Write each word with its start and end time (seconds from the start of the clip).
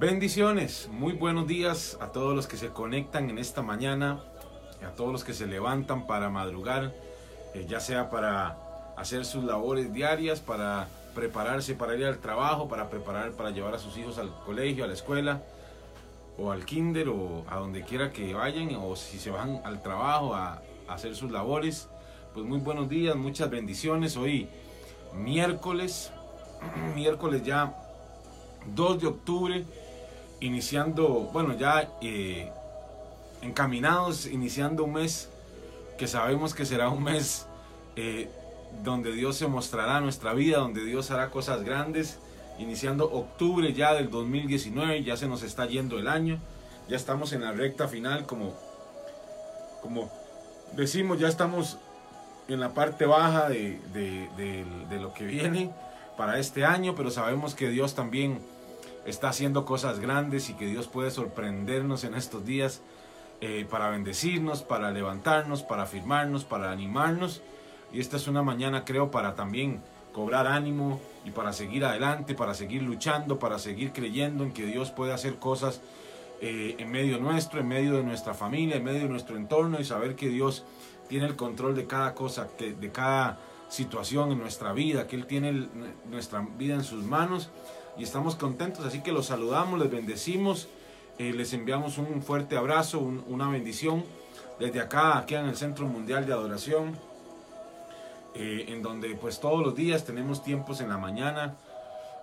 Bendiciones, 0.00 0.88
muy 0.90 1.12
buenos 1.12 1.46
días 1.46 1.98
a 2.00 2.06
todos 2.06 2.34
los 2.34 2.46
que 2.46 2.56
se 2.56 2.70
conectan 2.70 3.28
en 3.28 3.36
esta 3.36 3.60
mañana, 3.60 4.24
a 4.82 4.94
todos 4.94 5.12
los 5.12 5.24
que 5.24 5.34
se 5.34 5.46
levantan 5.46 6.06
para 6.06 6.30
madrugar, 6.30 6.94
eh, 7.52 7.66
ya 7.68 7.80
sea 7.80 8.08
para 8.08 8.56
hacer 8.96 9.26
sus 9.26 9.44
labores 9.44 9.92
diarias, 9.92 10.40
para 10.40 10.88
prepararse 11.14 11.74
para 11.74 11.96
ir 11.96 12.06
al 12.06 12.16
trabajo, 12.16 12.66
para 12.66 12.88
preparar 12.88 13.32
para 13.32 13.50
llevar 13.50 13.74
a 13.74 13.78
sus 13.78 13.98
hijos 13.98 14.16
al 14.16 14.34
colegio, 14.46 14.84
a 14.84 14.86
la 14.86 14.94
escuela 14.94 15.42
o 16.38 16.50
al 16.50 16.64
kinder 16.64 17.10
o 17.10 17.44
a 17.50 17.56
donde 17.56 17.84
quiera 17.84 18.10
que 18.10 18.32
vayan 18.32 18.74
o 18.76 18.96
si 18.96 19.18
se 19.18 19.28
van 19.30 19.60
al 19.64 19.82
trabajo 19.82 20.34
a, 20.34 20.62
a 20.88 20.94
hacer 20.94 21.14
sus 21.14 21.30
labores. 21.30 21.90
Pues 22.32 22.46
muy 22.46 22.60
buenos 22.60 22.88
días, 22.88 23.16
muchas 23.16 23.50
bendiciones. 23.50 24.16
Hoy 24.16 24.48
miércoles, 25.12 26.10
miércoles 26.94 27.42
ya 27.42 27.76
2 28.74 29.00
de 29.00 29.06
octubre, 29.06 29.64
iniciando, 30.40 31.30
bueno, 31.32 31.56
ya 31.56 31.88
eh, 32.00 32.50
encaminados, 33.42 34.26
iniciando 34.26 34.84
un 34.84 34.94
mes 34.94 35.28
que 35.98 36.06
sabemos 36.06 36.54
que 36.54 36.64
será 36.64 36.88
un 36.88 37.04
mes 37.04 37.46
eh, 37.96 38.28
donde 38.82 39.12
Dios 39.12 39.36
se 39.36 39.46
mostrará 39.46 40.00
nuestra 40.00 40.32
vida, 40.32 40.58
donde 40.58 40.84
Dios 40.84 41.10
hará 41.10 41.30
cosas 41.30 41.62
grandes, 41.62 42.18
iniciando 42.58 43.10
octubre 43.10 43.72
ya 43.72 43.94
del 43.94 44.10
2019, 44.10 45.02
ya 45.02 45.16
se 45.16 45.26
nos 45.26 45.42
está 45.42 45.66
yendo 45.66 45.98
el 45.98 46.08
año, 46.08 46.38
ya 46.88 46.96
estamos 46.96 47.32
en 47.32 47.42
la 47.42 47.52
recta 47.52 47.88
final, 47.88 48.26
como, 48.26 48.54
como 49.82 50.10
decimos, 50.72 51.18
ya 51.18 51.28
estamos 51.28 51.78
en 52.48 52.60
la 52.60 52.70
parte 52.70 53.04
baja 53.06 53.48
de, 53.48 53.78
de 53.92 55.00
lo 55.00 55.12
que 55.12 55.24
viene 55.24 55.70
para 56.16 56.38
este 56.38 56.64
año, 56.64 56.94
pero 56.94 57.10
sabemos 57.10 57.54
que 57.54 57.68
Dios 57.68 57.94
también 57.94 58.40
está 59.04 59.28
haciendo 59.28 59.64
cosas 59.64 59.98
grandes 60.00 60.50
y 60.50 60.54
que 60.54 60.66
Dios 60.66 60.88
puede 60.88 61.10
sorprendernos 61.10 62.04
en 62.04 62.14
estos 62.14 62.44
días 62.44 62.82
eh, 63.40 63.66
para 63.68 63.88
bendecirnos, 63.88 64.62
para 64.62 64.90
levantarnos, 64.90 65.62
para 65.62 65.84
afirmarnos, 65.84 66.44
para 66.44 66.70
animarnos. 66.70 67.42
Y 67.92 68.00
esta 68.00 68.16
es 68.16 68.28
una 68.28 68.42
mañana, 68.42 68.84
creo, 68.84 69.10
para 69.10 69.34
también 69.34 69.82
cobrar 70.12 70.46
ánimo 70.46 71.00
y 71.24 71.30
para 71.30 71.52
seguir 71.52 71.84
adelante, 71.84 72.34
para 72.34 72.54
seguir 72.54 72.82
luchando, 72.82 73.38
para 73.38 73.58
seguir 73.58 73.92
creyendo 73.92 74.44
en 74.44 74.52
que 74.52 74.66
Dios 74.66 74.90
puede 74.90 75.12
hacer 75.12 75.36
cosas 75.36 75.80
eh, 76.40 76.76
en 76.78 76.90
medio 76.90 77.18
nuestro, 77.18 77.60
en 77.60 77.68
medio 77.68 77.94
de 77.94 78.02
nuestra 78.02 78.34
familia, 78.34 78.76
en 78.76 78.84
medio 78.84 79.00
de 79.00 79.08
nuestro 79.08 79.36
entorno 79.36 79.80
y 79.80 79.84
saber 79.84 80.16
que 80.16 80.28
Dios 80.28 80.64
tiene 81.08 81.26
el 81.26 81.36
control 81.36 81.74
de 81.74 81.86
cada 81.86 82.14
cosa, 82.14 82.48
de 82.58 82.92
cada 82.92 83.38
situación 83.68 84.32
en 84.32 84.38
nuestra 84.38 84.72
vida, 84.72 85.06
que 85.06 85.16
Él 85.16 85.26
tiene 85.26 85.68
nuestra 86.10 86.46
vida 86.56 86.74
en 86.74 86.84
sus 86.84 87.04
manos 87.04 87.50
y 87.96 88.02
estamos 88.02 88.36
contentos, 88.36 88.84
así 88.84 89.02
que 89.02 89.12
los 89.12 89.26
saludamos, 89.26 89.78
les 89.78 89.90
bendecimos, 89.90 90.68
eh, 91.18 91.32
les 91.32 91.52
enviamos 91.52 91.98
un 91.98 92.22
fuerte 92.22 92.56
abrazo, 92.56 92.98
una 92.98 93.48
bendición 93.48 94.04
desde 94.58 94.80
acá, 94.80 95.18
aquí 95.18 95.34
en 95.34 95.46
el 95.46 95.56
Centro 95.56 95.86
Mundial 95.86 96.26
de 96.26 96.32
Adoración, 96.32 96.96
eh, 98.34 98.66
en 98.68 98.82
donde 98.82 99.14
pues 99.16 99.40
todos 99.40 99.60
los 99.64 99.74
días 99.74 100.04
tenemos 100.04 100.42
tiempos 100.42 100.80
en 100.80 100.88
la 100.88 100.98
mañana, 100.98 101.56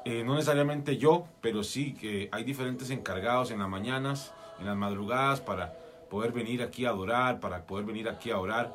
eh, 0.06 0.24
no 0.24 0.36
necesariamente 0.36 0.98
yo, 0.98 1.26
pero 1.42 1.64
sí 1.64 1.94
que 1.94 2.30
hay 2.32 2.44
diferentes 2.44 2.90
encargados 2.90 3.52
en 3.52 3.60
las 3.60 3.70
mañanas, 3.70 4.34
en 4.60 4.66
las 4.66 4.76
madrugadas, 4.76 5.42
para 5.42 5.74
poder 6.10 6.32
venir 6.32 6.64
aquí 6.64 6.86
a 6.86 6.90
adorar, 6.90 7.40
para 7.40 7.64
poder 7.64 7.86
venir 7.86 8.08
aquí 8.08 8.32
a 8.32 8.40
orar 8.40 8.74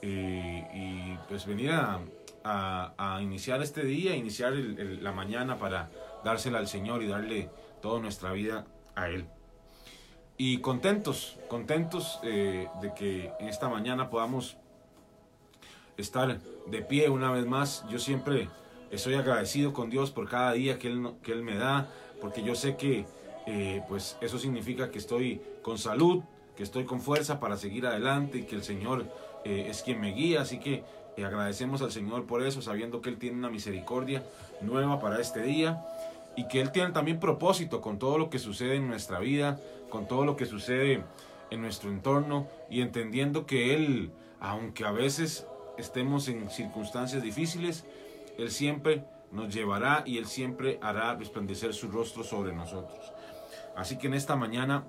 y 0.00 1.16
pues 1.28 1.44
venir 1.46 1.72
a, 1.72 1.98
a, 2.44 3.20
iniciar 3.22 3.62
este 3.62 3.84
día, 3.84 4.14
iniciar 4.14 4.52
la 4.54 5.12
mañana 5.12 5.58
para 5.58 5.90
dársela 6.24 6.58
al 6.58 6.68
Señor 6.68 7.02
y 7.02 7.08
darle 7.08 7.50
toda 7.80 8.00
nuestra 8.00 8.32
vida 8.32 8.66
a 8.94 9.08
Él. 9.08 9.26
Y 10.36 10.58
contentos, 10.58 11.36
contentos 11.48 12.20
eh, 12.22 12.68
de 12.80 12.94
que 12.94 13.32
en 13.40 13.48
esta 13.48 13.68
mañana 13.68 14.08
podamos 14.08 14.56
estar 15.96 16.40
de 16.66 16.82
pie 16.82 17.08
una 17.08 17.32
vez 17.32 17.44
más. 17.44 17.84
Yo 17.90 17.98
siempre 17.98 18.48
estoy 18.92 19.14
agradecido 19.14 19.72
con 19.72 19.90
Dios 19.90 20.12
por 20.12 20.28
cada 20.28 20.52
día 20.52 20.78
que 20.78 20.88
Él, 20.88 21.14
que 21.24 21.32
él 21.32 21.42
me 21.42 21.56
da, 21.56 21.88
porque 22.20 22.44
yo 22.44 22.54
sé 22.54 22.76
que 22.76 23.04
eh, 23.46 23.82
pues 23.88 24.16
eso 24.20 24.38
significa 24.38 24.92
que 24.92 24.98
estoy 24.98 25.40
con 25.62 25.76
salud, 25.76 26.22
que 26.56 26.62
estoy 26.62 26.84
con 26.84 27.00
fuerza 27.00 27.40
para 27.40 27.56
seguir 27.56 27.86
adelante 27.86 28.38
y 28.38 28.42
que 28.44 28.54
el 28.54 28.62
Señor 28.62 29.06
eh, 29.44 29.66
es 29.68 29.82
quien 29.82 30.00
me 30.00 30.12
guía. 30.12 30.42
Así 30.42 30.60
que 30.60 30.84
agradecemos 31.24 31.82
al 31.82 31.90
Señor 31.90 32.26
por 32.26 32.44
eso, 32.44 32.62
sabiendo 32.62 33.00
que 33.00 33.10
Él 33.10 33.18
tiene 33.18 33.36
una 33.36 33.50
misericordia 33.50 34.22
nueva 34.60 35.00
para 35.00 35.20
este 35.20 35.42
día 35.42 35.84
y 36.38 36.44
que 36.44 36.60
Él 36.60 36.70
tiene 36.70 36.92
también 36.92 37.18
propósito 37.18 37.80
con 37.80 37.98
todo 37.98 38.16
lo 38.16 38.30
que 38.30 38.38
sucede 38.38 38.76
en 38.76 38.86
nuestra 38.86 39.18
vida, 39.18 39.58
con 39.90 40.06
todo 40.06 40.24
lo 40.24 40.36
que 40.36 40.46
sucede 40.46 41.02
en 41.50 41.60
nuestro 41.60 41.90
entorno 41.90 42.46
y 42.70 42.80
entendiendo 42.80 43.44
que 43.44 43.74
Él, 43.74 44.12
aunque 44.38 44.84
a 44.84 44.92
veces 44.92 45.48
estemos 45.78 46.28
en 46.28 46.48
circunstancias 46.48 47.24
difíciles, 47.24 47.84
Él 48.38 48.52
siempre 48.52 49.02
nos 49.32 49.52
llevará 49.52 50.04
y 50.06 50.18
Él 50.18 50.26
siempre 50.26 50.78
hará 50.80 51.16
resplandecer 51.16 51.74
su 51.74 51.90
rostro 51.90 52.22
sobre 52.22 52.52
nosotros. 52.52 53.12
Así 53.74 53.98
que 53.98 54.06
en 54.06 54.14
esta 54.14 54.36
mañana 54.36 54.84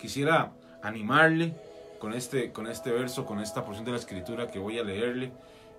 quisiera 0.00 0.50
animarle 0.82 1.54
con 2.00 2.12
este, 2.12 2.50
con 2.50 2.66
este 2.66 2.90
verso, 2.90 3.24
con 3.24 3.38
esta 3.38 3.64
porción 3.64 3.84
de 3.84 3.92
la 3.92 3.98
escritura 3.98 4.50
que 4.50 4.58
voy 4.58 4.80
a 4.80 4.82
leerle, 4.82 5.30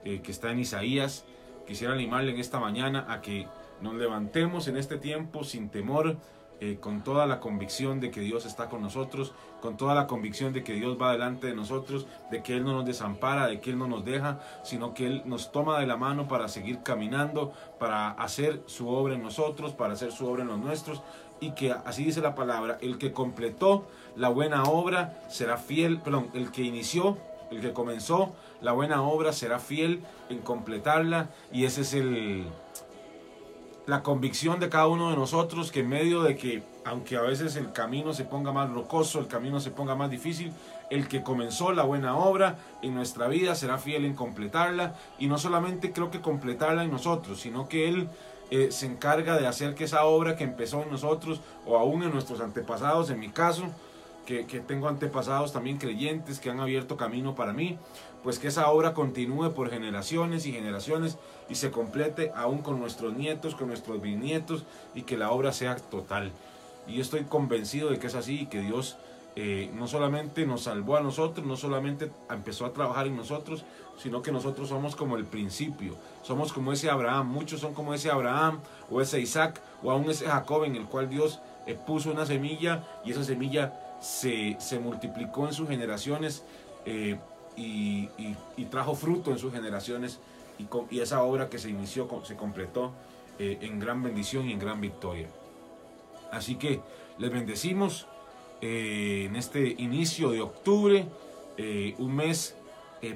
eh, 0.05 0.21
que 0.21 0.31
está 0.31 0.49
en 0.49 0.59
Isaías. 0.59 1.25
Quisiera 1.67 1.93
animarle 1.93 2.31
en 2.31 2.39
esta 2.39 2.61
mañana 2.61 3.05
a 3.09 3.19
que 3.19 3.47
nos 3.81 3.95
levantemos 3.95 4.67
en 4.67 4.77
este 4.77 4.97
tiempo 4.97 5.43
sin 5.43 5.69
temor, 5.69 6.17
eh, 6.61 6.77
con 6.81 7.05
toda 7.05 7.25
la 7.25 7.39
convicción 7.39 8.01
de 8.01 8.11
que 8.11 8.19
Dios 8.19 8.45
está 8.45 8.67
con 8.67 8.81
nosotros, 8.81 9.31
con 9.61 9.77
toda 9.77 9.95
la 9.95 10.07
convicción 10.07 10.51
de 10.51 10.61
que 10.61 10.73
Dios 10.73 10.97
va 11.01 11.13
delante 11.13 11.47
de 11.47 11.55
nosotros, 11.55 12.05
de 12.31 12.43
que 12.43 12.57
Él 12.57 12.65
no 12.65 12.73
nos 12.73 12.85
desampara, 12.85 13.47
de 13.47 13.61
que 13.61 13.69
Él 13.69 13.77
no 13.77 13.87
nos 13.87 14.03
deja, 14.03 14.41
sino 14.63 14.93
que 14.93 15.07
Él 15.07 15.21
nos 15.23 15.53
toma 15.53 15.79
de 15.79 15.87
la 15.87 15.95
mano 15.95 16.27
para 16.27 16.49
seguir 16.49 16.83
caminando, 16.83 17.53
para 17.79 18.09
hacer 18.11 18.61
su 18.65 18.89
obra 18.89 19.15
en 19.15 19.23
nosotros, 19.23 19.71
para 19.71 19.93
hacer 19.93 20.11
su 20.11 20.27
obra 20.27 20.41
en 20.41 20.49
los 20.49 20.59
nuestros, 20.59 21.01
y 21.39 21.51
que 21.51 21.71
así 21.71 22.03
dice 22.03 22.19
la 22.19 22.35
palabra, 22.35 22.77
el 22.81 22.97
que 22.97 23.13
completó 23.13 23.87
la 24.17 24.27
buena 24.27 24.63
obra 24.63 25.23
será 25.29 25.55
fiel, 25.55 25.99
perdón, 25.99 26.29
el 26.33 26.51
que 26.51 26.63
inició, 26.63 27.17
el 27.51 27.61
que 27.61 27.71
comenzó 27.71 28.33
la 28.59 28.73
buena 28.73 29.01
obra 29.01 29.31
será 29.31 29.59
fiel 29.59 30.01
en 30.29 30.39
completarla, 30.39 31.29
y 31.53 31.63
ese 31.63 31.81
es 31.81 31.93
el 31.93 32.47
la 33.89 34.03
convicción 34.03 34.59
de 34.59 34.69
cada 34.69 34.85
uno 34.85 35.09
de 35.09 35.15
nosotros 35.15 35.71
que 35.71 35.79
en 35.79 35.89
medio 35.89 36.21
de 36.21 36.37
que, 36.37 36.61
aunque 36.85 37.17
a 37.17 37.21
veces 37.21 37.55
el 37.55 37.71
camino 37.71 38.13
se 38.13 38.23
ponga 38.23 38.51
más 38.51 38.69
rocoso, 38.69 39.19
el 39.19 39.25
camino 39.25 39.59
se 39.59 39.71
ponga 39.71 39.95
más 39.95 40.11
difícil, 40.11 40.53
el 40.91 41.07
que 41.07 41.23
comenzó 41.23 41.71
la 41.71 41.81
buena 41.81 42.15
obra 42.15 42.59
en 42.83 42.93
nuestra 42.93 43.27
vida 43.27 43.55
será 43.55 43.79
fiel 43.79 44.05
en 44.05 44.13
completarla. 44.13 44.93
Y 45.17 45.25
no 45.25 45.39
solamente 45.39 45.91
creo 45.91 46.11
que 46.11 46.21
completarla 46.21 46.83
en 46.83 46.91
nosotros, 46.91 47.39
sino 47.39 47.67
que 47.67 47.89
Él 47.89 48.07
eh, 48.51 48.67
se 48.71 48.85
encarga 48.85 49.39
de 49.39 49.47
hacer 49.47 49.73
que 49.73 49.85
esa 49.85 50.05
obra 50.05 50.35
que 50.35 50.43
empezó 50.43 50.83
en 50.83 50.91
nosotros 50.91 51.41
o 51.65 51.75
aún 51.75 52.03
en 52.03 52.11
nuestros 52.11 52.41
antepasados, 52.41 53.09
en 53.09 53.19
mi 53.19 53.29
caso, 53.29 53.63
que, 54.47 54.59
tengo 54.59 54.87
antepasados 54.87 55.51
también 55.53 55.79
creyentes 55.79 56.39
que 56.39 56.51
han 56.51 56.59
abierto 56.59 56.97
camino 56.97 57.33
para 57.33 57.51
mí, 57.51 57.79
pues 58.23 58.37
que 58.37 58.49
esa 58.49 58.69
obra 58.69 58.93
continúe 58.93 59.53
por 59.53 59.71
generaciones 59.71 60.45
y 60.45 60.51
generaciones 60.51 61.17
y 61.49 61.55
se 61.55 61.71
complete 61.71 62.31
aún 62.35 62.59
con 62.59 62.79
nuestros 62.79 63.15
nietos, 63.15 63.55
con 63.55 63.69
nuestros 63.69 63.99
bisnietos 64.01 64.65
y 64.93 65.01
que 65.01 65.17
la 65.17 65.31
obra 65.31 65.51
sea 65.51 65.75
total. 65.77 66.31
Y 66.87 67.01
estoy 67.01 67.23
convencido 67.23 67.89
de 67.89 67.97
que 67.97 68.05
es 68.05 68.15
así 68.15 68.41
y 68.41 68.45
que 68.45 68.61
Dios 68.61 68.97
eh, 69.35 69.71
no 69.73 69.87
solamente 69.87 70.45
nos 70.45 70.63
salvó 70.63 70.97
a 70.97 71.01
nosotros, 71.01 71.45
no 71.47 71.57
solamente 71.57 72.11
empezó 72.29 72.65
a 72.65 72.73
trabajar 72.73 73.07
en 73.07 73.17
nosotros, 73.17 73.63
sino 73.97 74.21
que 74.21 74.31
nosotros 74.31 74.69
somos 74.69 74.95
como 74.95 75.17
el 75.17 75.25
principio, 75.25 75.95
somos 76.21 76.53
como 76.53 76.71
ese 76.71 76.89
Abraham, 76.89 77.27
muchos 77.27 77.61
son 77.61 77.73
como 77.73 77.95
ese 77.95 78.11
Abraham 78.11 78.59
o 78.91 79.01
ese 79.01 79.19
Isaac 79.19 79.59
o 79.81 79.91
aún 79.91 80.09
ese 80.09 80.27
Jacob 80.27 80.65
en 80.65 80.75
el 80.75 80.85
cual 80.85 81.09
Dios 81.09 81.39
eh, 81.65 81.75
puso 81.75 82.11
una 82.11 82.25
semilla 82.25 82.83
y 83.03 83.11
esa 83.11 83.23
semilla 83.23 83.88
se, 83.99 84.55
se 84.59 84.79
multiplicó 84.79 85.47
en 85.47 85.53
sus 85.53 85.67
generaciones. 85.67 86.43
Eh, 86.85 87.17
y, 87.57 88.07
trajo 88.71 88.95
fruto 88.95 89.31
en 89.31 89.39
sus 89.39 89.51
generaciones 89.51 90.19
y, 90.57 90.99
esa 90.99 91.23
obra 91.23 91.49
que 91.49 91.57
se 91.57 91.69
inició 91.69 92.07
se 92.23 92.35
completó 92.35 92.93
eh, 93.37 93.57
en 93.61 93.79
gran 93.79 94.01
bendición 94.01 94.47
y 94.47 94.53
en 94.53 94.59
gran 94.59 94.79
victoria. 94.79 95.27
Así 96.31 96.55
que 96.55 96.79
les 97.17 97.31
bendecimos 97.31 98.07
eh, 98.61 99.25
en 99.27 99.35
este 99.35 99.75
inicio 99.77 100.31
de 100.31 100.41
octubre, 100.41 101.05
un 101.97 102.15
mes 102.15 102.55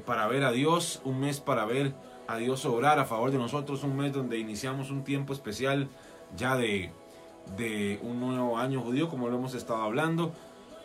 para 0.06 0.28
ver 0.28 0.44
a 0.44 0.52
Dios, 0.52 1.00
un 1.06 1.22
mes 1.22 1.40
para 1.40 1.64
ver 1.64 1.94
a 2.28 2.36
Dios 2.36 2.66
obrar 2.66 3.00
a 3.00 3.06
favor 3.06 3.32
de 3.32 3.38
nosotros, 3.38 3.84
un 3.84 3.96
mes 3.96 4.12
donde 4.12 4.38
iniciamos 4.38 4.92
un 4.92 5.06
tiempo 5.06 5.32
especial 5.32 5.88
ya 6.36 6.58
de, 6.58 6.92
de 7.58 8.00
un 8.02 8.20
nuevo 8.20 8.58
año 8.58 8.82
judío, 8.82 9.10
como 9.10 9.30
lo 9.30 9.38
hemos 9.38 9.54
estado 9.54 9.82
hablando, 9.82 10.34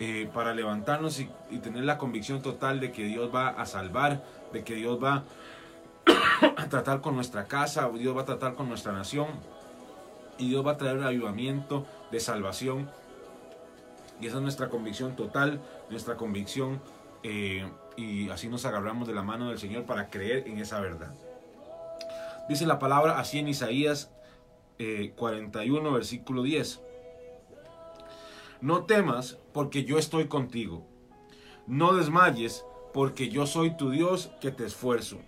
eh, 0.00 0.30
para 0.32 0.54
levantarnos 0.54 1.18
y, 1.18 1.28
tener 1.58 1.82
la 1.82 1.98
convicción 1.98 2.40
total 2.40 2.78
de 2.78 2.92
que 2.92 3.02
Dios 3.02 3.34
va 3.34 3.48
a 3.48 3.66
salvar, 3.66 4.22
de 4.52 4.62
que 4.62 4.76
Dios 4.76 5.02
va 5.02 5.24
a 6.56 6.68
tratar 6.68 7.00
con 7.00 7.16
nuestra 7.16 7.46
casa, 7.46 7.90
Dios 7.92 8.16
va 8.16 8.22
a 8.22 8.24
tratar 8.24 8.54
con 8.54 8.68
nuestra 8.68 8.92
nación 8.92 9.26
y 10.38 10.50
Dios 10.50 10.64
va 10.64 10.72
a 10.72 10.76
traer 10.76 10.98
un 10.98 11.04
avivamiento 11.04 11.84
de 12.12 12.20
salvación 12.20 12.88
Y 14.20 14.28
esa 14.28 14.36
es 14.36 14.42
nuestra 14.42 14.68
convicción 14.68 15.16
total, 15.16 15.60
nuestra 15.90 16.16
convicción, 16.16 16.80
eh, 17.24 17.68
y 17.96 18.30
así 18.30 18.48
nos 18.48 18.64
agarramos 18.66 19.08
de 19.08 19.14
la 19.14 19.22
mano 19.22 19.48
del 19.48 19.58
Señor 19.58 19.84
para 19.84 20.10
creer 20.10 20.46
en 20.46 20.58
esa 20.58 20.78
verdad. 20.78 21.12
Dice 22.48 22.66
la 22.66 22.78
palabra 22.78 23.18
así 23.18 23.40
en 23.40 23.48
Isaías 23.48 24.12
41, 25.16 25.92
versículo 25.92 26.44
10. 26.44 26.87
No 28.60 28.86
temas, 28.86 29.38
porque 29.52 29.84
yo 29.84 29.98
estoy 29.98 30.26
contigo. 30.26 30.84
No 31.68 31.94
desmayes, 31.94 32.64
porque 32.92 33.28
yo 33.28 33.46
soy 33.46 33.76
tu 33.76 33.90
Dios 33.90 34.30
que 34.40 34.50
te 34.50 34.66
esfuerzo. 34.66 35.18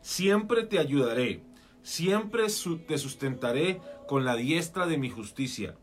Siempre 0.00 0.64
te 0.64 0.78
ayudaré, 0.78 1.42
siempre 1.82 2.44
te 2.86 2.96
sustentaré 2.96 3.82
con 4.06 4.24
la 4.24 4.36
diestra 4.36 4.86
de 4.86 4.96
mi 4.96 5.10
justicia. 5.10 5.76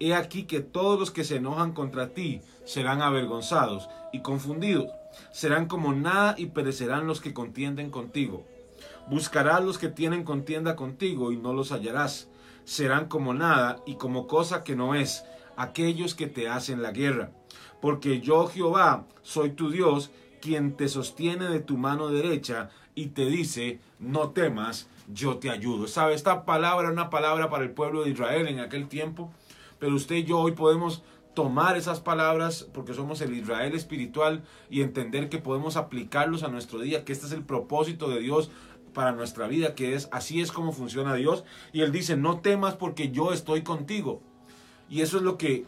He 0.00 0.14
aquí 0.14 0.44
que 0.44 0.58
todos 0.58 0.98
los 0.98 1.12
que 1.12 1.22
se 1.22 1.36
enojan 1.36 1.72
contra 1.72 2.08
ti 2.08 2.40
serán 2.64 3.02
avergonzados 3.02 3.88
y 4.12 4.20
confundidos. 4.20 4.88
Serán 5.30 5.66
como 5.66 5.92
nada 5.92 6.34
y 6.38 6.46
perecerán 6.46 7.06
los 7.06 7.20
que 7.20 7.34
contienden 7.34 7.90
contigo. 7.90 8.44
Buscarás 9.08 9.64
los 9.64 9.78
que 9.78 9.88
tienen 9.88 10.24
contienda 10.24 10.74
contigo 10.74 11.30
y 11.30 11.36
no 11.36 11.52
los 11.52 11.70
hallarás. 11.70 12.28
Serán 12.64 13.06
como 13.06 13.32
nada 13.32 13.80
y 13.86 13.94
como 13.94 14.26
cosa 14.26 14.64
que 14.64 14.74
no 14.74 14.96
es 14.96 15.24
aquellos 15.58 16.14
que 16.14 16.28
te 16.28 16.48
hacen 16.48 16.82
la 16.82 16.92
guerra. 16.92 17.32
Porque 17.82 18.20
yo 18.20 18.46
Jehová 18.46 19.06
soy 19.22 19.50
tu 19.50 19.70
Dios, 19.70 20.10
quien 20.40 20.76
te 20.76 20.88
sostiene 20.88 21.48
de 21.48 21.60
tu 21.60 21.76
mano 21.76 22.08
derecha 22.08 22.70
y 22.94 23.08
te 23.08 23.26
dice, 23.26 23.80
no 23.98 24.30
temas, 24.30 24.88
yo 25.12 25.38
te 25.38 25.50
ayudo. 25.50 25.88
¿Sabe? 25.88 26.14
Esta 26.14 26.44
palabra 26.44 26.90
una 26.90 27.10
palabra 27.10 27.50
para 27.50 27.64
el 27.64 27.72
pueblo 27.72 28.04
de 28.04 28.10
Israel 28.10 28.46
en 28.46 28.60
aquel 28.60 28.88
tiempo, 28.88 29.32
pero 29.78 29.94
usted 29.94 30.16
y 30.16 30.24
yo 30.24 30.38
hoy 30.38 30.52
podemos 30.52 31.02
tomar 31.34 31.76
esas 31.76 32.00
palabras 32.00 32.68
porque 32.72 32.94
somos 32.94 33.20
el 33.20 33.32
Israel 33.34 33.74
espiritual 33.74 34.44
y 34.70 34.82
entender 34.82 35.28
que 35.28 35.38
podemos 35.38 35.76
aplicarlos 35.76 36.42
a 36.42 36.48
nuestro 36.48 36.80
día, 36.80 37.04
que 37.04 37.12
este 37.12 37.26
es 37.26 37.32
el 37.32 37.44
propósito 37.44 38.08
de 38.08 38.20
Dios 38.20 38.50
para 38.92 39.12
nuestra 39.12 39.46
vida, 39.48 39.74
que 39.74 39.94
es 39.94 40.08
así 40.12 40.40
es 40.40 40.50
como 40.52 40.72
funciona 40.72 41.14
Dios. 41.14 41.44
Y 41.72 41.82
Él 41.82 41.92
dice, 41.92 42.16
no 42.16 42.40
temas 42.40 42.74
porque 42.74 43.10
yo 43.10 43.32
estoy 43.32 43.62
contigo. 43.62 44.22
Y 44.88 45.02
eso 45.02 45.18
es 45.18 45.22
lo 45.22 45.36
que 45.36 45.64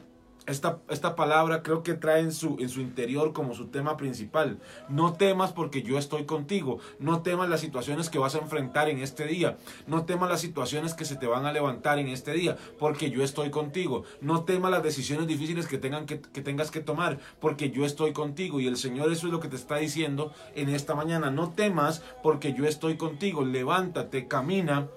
esta, 0.47 0.79
esta, 0.89 1.15
palabra 1.15 1.63
creo 1.63 1.83
que 1.83 1.95
trae 1.95 2.21
en 2.21 2.33
su, 2.33 2.57
en 2.61 2.69
su 2.69 2.81
interior 2.81 3.33
como 3.33 3.55
su 3.55 3.67
tema 3.67 3.97
principal. 3.97 4.59
No 4.89 5.13
temas 5.13 5.53
porque 5.53 5.83
yo 5.83 5.99
estoy 5.99 6.25
contigo. 6.25 6.79
No 6.99 7.23
temas 7.23 7.49
las 7.49 7.61
situaciones 7.61 8.09
que 8.09 8.19
vas 8.19 8.35
a 8.35 8.39
enfrentar 8.39 8.89
en 8.89 8.99
este 8.99 9.27
día. 9.27 9.59
No 9.87 10.05
temas 10.07 10.29
las 10.29 10.41
situaciones 10.41 10.95
que 10.95 11.05
se 11.05 11.17
te 11.17 11.27
van 11.27 11.47
a 11.47 11.53
levantar 11.53 11.99
en 11.99 12.09
este 12.09 12.33
día 12.33 12.57
porque 12.79 13.11
yo 13.11 13.23
estoy 13.23 13.51
contigo. 13.51 14.05
No 14.21 14.45
temas 14.45 14.71
las 14.71 14.83
decisiones 14.83 15.27
difíciles 15.27 15.67
que, 15.67 15.79
tengan 15.79 16.07
que, 16.07 16.21
que 16.21 16.43
tengas 16.43 16.71
que 16.71 16.81
tomar 16.81 17.19
porque 17.39 17.71
yo 17.71 17.85
estoy 17.85 18.13
contigo. 18.13 18.61
Y 18.61 18.67
el 18.67 18.77
Señor 18.77 19.13
eso 19.13 19.27
es 19.27 19.33
lo 19.33 19.41
que 19.41 19.49
te 19.49 19.57
está 19.57 19.77
diciendo 19.77 20.33
en 20.55 20.71
esta 20.71 20.95
mañana. 20.95 21.31
No 21.31 21.51
temas 21.51 22.03
porque 22.23 22.55
yo 22.55 22.67
estoy 22.67 22.97
contigo. 22.97 23.45
Levántate, 23.45 24.27
camina 24.27 24.89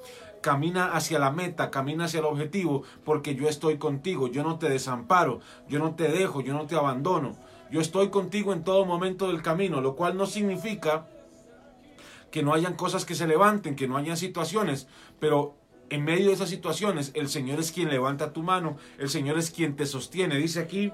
camina 0.43 0.93
hacia 0.93 1.17
la 1.17 1.31
meta, 1.31 1.71
camina 1.71 2.05
hacia 2.05 2.19
el 2.19 2.25
objetivo, 2.25 2.83
porque 3.03 3.33
yo 3.33 3.49
estoy 3.49 3.77
contigo, 3.79 4.27
yo 4.27 4.43
no 4.43 4.59
te 4.59 4.69
desamparo, 4.69 5.39
yo 5.67 5.79
no 5.79 5.95
te 5.95 6.09
dejo, 6.09 6.41
yo 6.41 6.53
no 6.53 6.67
te 6.67 6.75
abandono. 6.75 7.35
Yo 7.71 7.81
estoy 7.81 8.09
contigo 8.09 8.53
en 8.53 8.63
todo 8.63 8.85
momento 8.85 9.29
del 9.29 9.41
camino, 9.41 9.81
lo 9.81 9.95
cual 9.95 10.15
no 10.15 10.27
significa 10.27 11.07
que 12.29 12.43
no 12.43 12.53
hayan 12.53 12.75
cosas 12.75 13.05
que 13.05 13.15
se 13.15 13.25
levanten, 13.25 13.75
que 13.75 13.87
no 13.87 13.97
hayan 13.97 14.17
situaciones, 14.17 14.87
pero 15.19 15.55
en 15.89 16.03
medio 16.03 16.27
de 16.27 16.33
esas 16.33 16.49
situaciones 16.49 17.11
el 17.15 17.29
Señor 17.29 17.59
es 17.59 17.71
quien 17.71 17.89
levanta 17.89 18.33
tu 18.33 18.43
mano, 18.43 18.77
el 18.99 19.09
Señor 19.09 19.37
es 19.37 19.49
quien 19.49 19.75
te 19.75 19.85
sostiene. 19.85 20.35
Dice 20.35 20.59
aquí, 20.59 20.91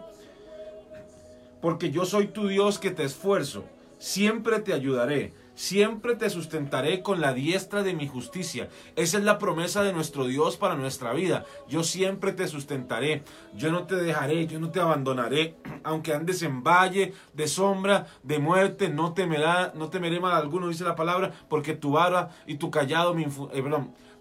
porque 1.61 1.91
yo 1.91 2.05
soy 2.05 2.27
tu 2.27 2.47
Dios 2.47 2.77
que 2.77 2.91
te 2.91 3.03
esfuerzo, 3.03 3.65
siempre 3.97 4.59
te 4.59 4.73
ayudaré 4.73 5.33
Siempre 5.59 6.15
te 6.15 6.29
sustentaré 6.29 7.01
con 7.01 7.19
la 7.19 7.33
diestra 7.33 7.83
de 7.83 7.93
mi 7.93 8.07
justicia. 8.07 8.69
Esa 8.95 9.17
es 9.17 9.25
la 9.25 9.37
promesa 9.37 9.83
de 9.83 9.91
nuestro 9.91 10.25
Dios 10.25 10.55
para 10.55 10.75
nuestra 10.75 11.11
vida. 11.11 11.43
Yo 11.67 11.83
siempre 11.83 12.31
te 12.31 12.47
sustentaré. 12.47 13.23
Yo 13.55 13.69
no 13.69 13.83
te 13.83 13.97
dejaré, 13.97 14.47
yo 14.47 14.61
no 14.61 14.71
te 14.71 14.79
abandonaré. 14.79 15.57
Aunque 15.83 16.13
andes 16.13 16.43
en 16.43 16.63
valle 16.63 17.13
de 17.33 17.47
sombra, 17.49 18.07
de 18.23 18.39
muerte, 18.39 18.87
no 18.87 19.11
temerá, 19.11 19.73
no 19.75 19.89
temeré 19.89 20.21
mal 20.21 20.31
alguno, 20.31 20.69
dice 20.69 20.85
la 20.85 20.95
palabra, 20.95 21.33
porque 21.49 21.73
tu 21.73 21.91
vara 21.91 22.29
y 22.47 22.55
tu 22.55 22.71
callado 22.71 23.13
me 23.13 23.23
eh, 23.23 23.63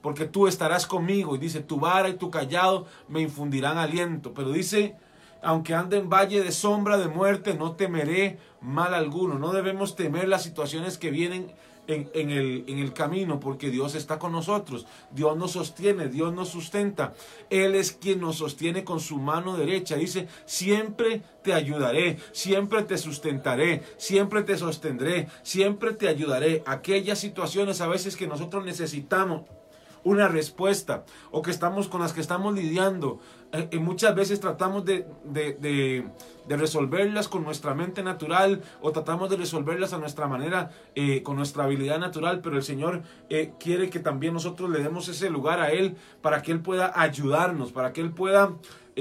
porque 0.03 0.25
tú 0.25 0.49
estarás 0.49 0.89
conmigo. 0.89 1.37
Y 1.37 1.39
dice, 1.39 1.61
tu 1.61 1.79
vara 1.79 2.09
y 2.09 2.15
tu 2.15 2.33
callado 2.33 2.87
me 3.07 3.21
infundirán 3.21 3.79
aliento. 3.79 4.35
Pero 4.35 4.51
dice 4.51 4.97
aunque 5.43 5.75
ande 5.75 5.99
en 5.99 6.09
valle 6.09 6.43
de 6.43 6.53
sombra 6.53 6.99
de 6.99 7.09
muerte, 7.09 7.55
no 7.55 7.77
temeré 7.77 8.39
mal 8.61 8.95
alguno. 8.95 9.39
No 9.39 9.53
debemos 9.53 9.97
temer 9.97 10.29
las 10.29 10.43
situaciones 10.43 10.99
que 10.99 11.11
vienen 11.11 11.53
en, 11.89 12.31
el, 12.31 12.65
el, 12.69 12.93
camino, 12.93 13.41
porque 13.41 13.71
Dios 13.71 13.95
está 13.95 14.19
con 14.19 14.33
nosotros, 14.33 14.87
Dios 15.11 15.37
nos 15.39 15.53
sostiene, 15.53 16.09
Dios 16.09 16.35
nos 16.35 16.51
sustenta, 16.51 17.15
Él 17.49 17.75
es 17.75 17.93
quien 17.93 18.21
nos 18.21 18.37
sostiene 18.37 18.85
con 18.85 19.01
su 19.01 19.17
mano 19.17 19.57
derecha. 19.57 19.97
Dice, 19.97 20.29
siempre 20.45 21.23
te 21.43 21.55
ayudaré, 21.55 22.19
siempre 22.33 22.83
te 22.83 22.99
sustentaré, 22.99 23.83
siempre 23.97 24.43
te 24.43 24.59
sostendré, 24.59 25.29
siempre 25.43 25.93
te 25.95 26.09
ayudaré. 26.09 26.63
Aquellas 26.67 27.19
situaciones 27.19 27.81
a 27.81 27.89
veces 27.89 28.17
que 28.17 28.27
nosotros 28.27 28.67
necesitamos 28.67 29.43
una 30.05 30.29
respuesta 30.29 31.05
o 31.31 31.43
que 31.43 31.51
estamos 31.51 31.89
con 31.89 32.01
las 32.01 32.13
que 32.13 32.21
estamos 32.21 32.55
lidiando. 32.55 33.21
Eh, 33.53 33.69
y 33.73 33.79
muchas 33.79 34.15
veces 34.15 34.41
tratamos 34.41 34.85
de, 34.85 35.07
resolverlas 36.49 37.29
con 37.29 37.45
nuestra 37.45 37.75
mente 37.75 38.03
natural 38.03 38.63
o 38.81 38.93
tratamos 38.93 39.31
de 39.31 39.37
resolverlas 39.37 39.93
a 39.93 39.99
nuestra 39.99 40.27
manera, 40.27 40.71
eh, 40.95 41.23
con 41.23 41.37
nuestra 41.37 41.65
habilidad 41.65 41.99
natural, 41.99 42.41
pero 42.43 42.57
el 42.57 42.63
Señor 42.63 43.03
eh, 43.31 43.53
quiere 43.59 43.89
que 43.91 44.01
también 44.01 44.35
nosotros 44.35 44.71
le 44.71 44.81
demos 44.81 45.09
ese 45.09 45.31
lugar 45.31 45.61
a 45.61 45.71
Él 45.71 45.97
para 46.21 46.43
que 46.43 46.53
Él 46.53 46.61
pueda 46.61 46.93
ayudarnos, 46.95 47.73
para 47.73 47.93
que 47.93 48.01
Él 48.01 48.13
pueda 48.13 48.55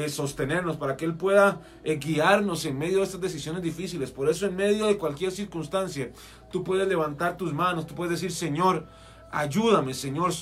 sostenernos, 0.10 0.78
para 0.78 0.96
que 0.96 1.06
Él 1.06 1.16
pueda 1.16 1.60
guiarnos 1.84 2.66
en 2.66 2.78
medio 2.78 3.00
de 3.00 3.06
estas 3.06 3.20
decisiones 3.20 3.64
difíciles. 3.64 4.12
Por 4.12 4.30
eso 4.30 4.46
en 4.46 4.56
medio 4.56 4.86
de 4.86 4.96
cualquier 4.96 5.32
circunstancia, 5.32 6.12
tú 6.52 6.64
puedes 6.64 6.88
levantar 6.88 7.36
tus 7.36 7.52
manos, 7.52 7.88
tú 7.88 7.96
puedes 7.96 8.12
decir, 8.12 8.32
Señor, 8.32 8.86
ayúdame, 9.32 9.96
Señor, 9.96 10.34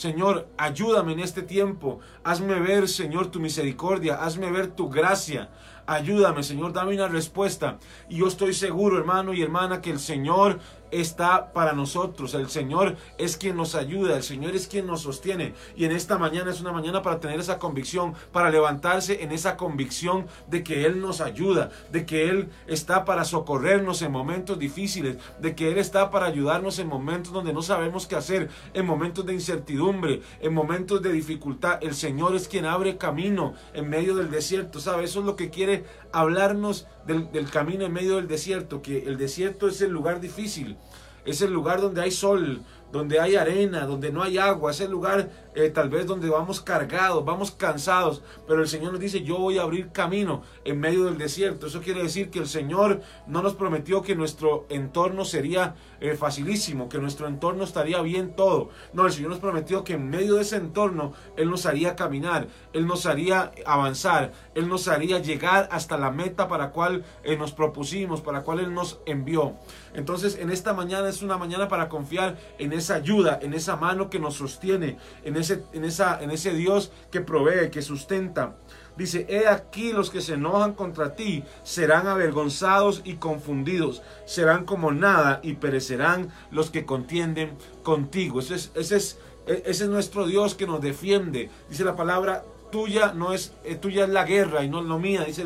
Señor, 0.00 0.48
ayúdame 0.56 1.12
en 1.12 1.20
este 1.20 1.42
tiempo. 1.42 2.00
Hazme 2.24 2.58
ver, 2.58 2.88
Señor, 2.88 3.26
tu 3.26 3.38
misericordia. 3.38 4.14
Hazme 4.14 4.50
ver 4.50 4.68
tu 4.68 4.88
gracia. 4.88 5.50
Ayúdame, 5.90 6.44
Señor, 6.44 6.72
dame 6.72 6.94
una 6.94 7.08
respuesta. 7.08 7.80
Y 8.08 8.18
yo 8.18 8.28
estoy 8.28 8.54
seguro, 8.54 8.96
hermano 8.96 9.34
y 9.34 9.42
hermana, 9.42 9.80
que 9.80 9.90
el 9.90 9.98
Señor 9.98 10.60
está 10.90 11.52
para 11.52 11.72
nosotros. 11.72 12.34
El 12.34 12.48
Señor 12.48 12.96
es 13.18 13.36
quien 13.36 13.56
nos 13.56 13.74
ayuda, 13.74 14.16
el 14.16 14.22
Señor 14.22 14.54
es 14.54 14.66
quien 14.66 14.86
nos 14.86 15.02
sostiene. 15.02 15.54
Y 15.76 15.84
en 15.84 15.92
esta 15.92 16.18
mañana 16.18 16.50
es 16.50 16.60
una 16.60 16.72
mañana 16.72 17.02
para 17.02 17.20
tener 17.20 17.40
esa 17.40 17.58
convicción, 17.58 18.14
para 18.32 18.50
levantarse 18.50 19.22
en 19.22 19.32
esa 19.32 19.56
convicción 19.56 20.26
de 20.48 20.62
que 20.62 20.86
Él 20.86 21.00
nos 21.00 21.20
ayuda, 21.20 21.70
de 21.90 22.06
que 22.06 22.28
Él 22.28 22.50
está 22.66 23.04
para 23.04 23.24
socorrernos 23.24 24.02
en 24.02 24.12
momentos 24.12 24.58
difíciles, 24.58 25.18
de 25.40 25.54
que 25.54 25.70
Él 25.70 25.78
está 25.78 26.10
para 26.10 26.26
ayudarnos 26.26 26.78
en 26.78 26.88
momentos 26.88 27.32
donde 27.32 27.52
no 27.52 27.62
sabemos 27.62 28.06
qué 28.06 28.16
hacer, 28.16 28.48
en 28.74 28.86
momentos 28.86 29.26
de 29.26 29.34
incertidumbre, 29.34 30.22
en 30.40 30.54
momentos 30.54 31.02
de 31.02 31.12
dificultad. 31.12 31.78
El 31.82 31.94
Señor 31.94 32.34
es 32.34 32.48
quien 32.48 32.64
abre 32.64 32.96
camino 32.96 33.54
en 33.74 33.88
medio 33.88 34.14
del 34.14 34.30
desierto, 34.30 34.80
¿sabe? 34.80 35.04
Eso 35.04 35.20
es 35.20 35.26
lo 35.26 35.36
que 35.36 35.50
quiere 35.50 35.79
hablarnos 36.12 36.86
del, 37.06 37.50
camino 37.50 37.84
en 37.84 37.92
medio 37.92 38.16
del 38.16 38.28
desierto, 38.28 38.82
que 38.82 39.06
el 39.06 39.16
desierto 39.16 39.68
es 39.68 39.80
el 39.80 39.90
lugar 39.90 40.20
difícil, 40.20 40.76
es 41.24 41.42
el 41.42 41.52
lugar 41.52 41.80
donde 41.80 42.02
hay 42.02 42.10
sol, 42.10 42.62
donde 42.92 43.20
hay 43.20 43.36
arena, 43.36 43.86
donde 43.86 44.12
no 44.12 44.22
hay 44.22 44.38
agua, 44.38 44.70
es 44.70 44.80
el 44.80 44.90
lugar 44.90 45.28
eh, 45.54 45.68
tal 45.70 45.88
vez 45.88 46.06
donde 46.06 46.28
vamos 46.28 46.60
cargados, 46.60 47.24
vamos 47.24 47.50
cansados, 47.50 48.22
pero 48.46 48.60
el 48.60 48.68
Señor 48.68 48.92
nos 48.92 49.00
dice, 49.00 49.22
yo 49.22 49.38
voy 49.38 49.58
a 49.58 49.62
abrir 49.62 49.90
camino 49.90 50.42
en 50.64 50.78
medio 50.78 51.04
del 51.04 51.18
desierto. 51.18 51.66
Eso 51.66 51.80
quiere 51.80 52.02
decir 52.02 52.30
que 52.30 52.38
el 52.38 52.46
Señor 52.46 53.00
no 53.26 53.42
nos 53.42 53.54
prometió 53.54 54.02
que 54.02 54.14
nuestro 54.14 54.66
entorno 54.68 55.24
sería 55.24 55.74
eh, 56.00 56.14
facilísimo, 56.14 56.88
que 56.88 56.98
nuestro 56.98 57.26
entorno 57.26 57.64
estaría 57.64 58.00
bien 58.00 58.36
todo. 58.36 58.70
No, 58.92 59.06
el 59.06 59.12
Señor 59.12 59.30
nos 59.30 59.40
prometió 59.40 59.82
que 59.82 59.94
en 59.94 60.08
medio 60.08 60.36
de 60.36 60.42
ese 60.42 60.56
entorno 60.56 61.14
Él 61.36 61.50
nos 61.50 61.66
haría 61.66 61.96
caminar, 61.96 62.46
Él 62.72 62.86
nos 62.86 63.06
haría 63.06 63.50
avanzar, 63.66 64.32
Él 64.54 64.68
nos 64.68 64.86
haría 64.86 65.18
llegar 65.18 65.68
hasta 65.72 65.98
la 65.98 66.10
meta 66.10 66.48
para 66.48 66.70
cual 66.70 67.04
eh, 67.24 67.36
nos 67.36 67.52
propusimos, 67.52 68.20
para 68.20 68.42
cual 68.42 68.60
Él 68.60 68.72
nos 68.72 69.00
envió. 69.04 69.54
Entonces, 69.94 70.38
en 70.38 70.50
esta 70.50 70.72
mañana 70.72 71.08
es 71.08 71.22
una 71.22 71.36
mañana 71.36 71.68
para 71.68 71.88
confiar 71.88 72.38
en 72.58 72.72
esa 72.80 72.96
ayuda, 72.96 73.38
en 73.42 73.54
esa 73.54 73.76
mano 73.76 74.10
que 74.10 74.18
nos 74.18 74.34
sostiene, 74.34 74.98
en 75.24 75.36
ese, 75.36 75.62
en 75.72 75.84
esa, 75.84 76.20
en 76.20 76.30
ese 76.30 76.52
Dios 76.52 76.90
que 77.10 77.20
provee, 77.20 77.70
que 77.70 77.82
sustenta. 77.82 78.56
Dice, 78.96 79.26
he 79.28 79.46
aquí 79.46 79.92
los 79.92 80.10
que 80.10 80.20
se 80.20 80.34
enojan 80.34 80.74
contra 80.74 81.14
ti 81.14 81.44
serán 81.62 82.06
avergonzados 82.06 83.02
y 83.04 83.14
confundidos, 83.14 84.02
serán 84.26 84.64
como 84.64 84.92
nada 84.92 85.40
y 85.42 85.54
perecerán 85.54 86.30
los 86.50 86.70
que 86.70 86.84
contienden 86.84 87.56
contigo. 87.82 88.40
Ese 88.40 88.56
es, 88.56 88.72
ese 88.74 88.96
es, 88.96 89.18
ese 89.46 89.84
es 89.84 89.88
nuestro 89.88 90.26
Dios 90.26 90.54
que 90.54 90.66
nos 90.66 90.80
defiende. 90.80 91.48
Dice 91.68 91.84
la 91.84 91.96
palabra, 91.96 92.44
tuya 92.70 93.12
no 93.14 93.32
es, 93.32 93.52
eh, 93.64 93.76
tuya 93.76 94.04
es 94.04 94.10
la 94.10 94.24
guerra 94.24 94.64
y 94.64 94.68
no 94.68 94.80
es 94.80 94.86
lo 94.86 94.98
mía. 94.98 95.24
Dice 95.24 95.44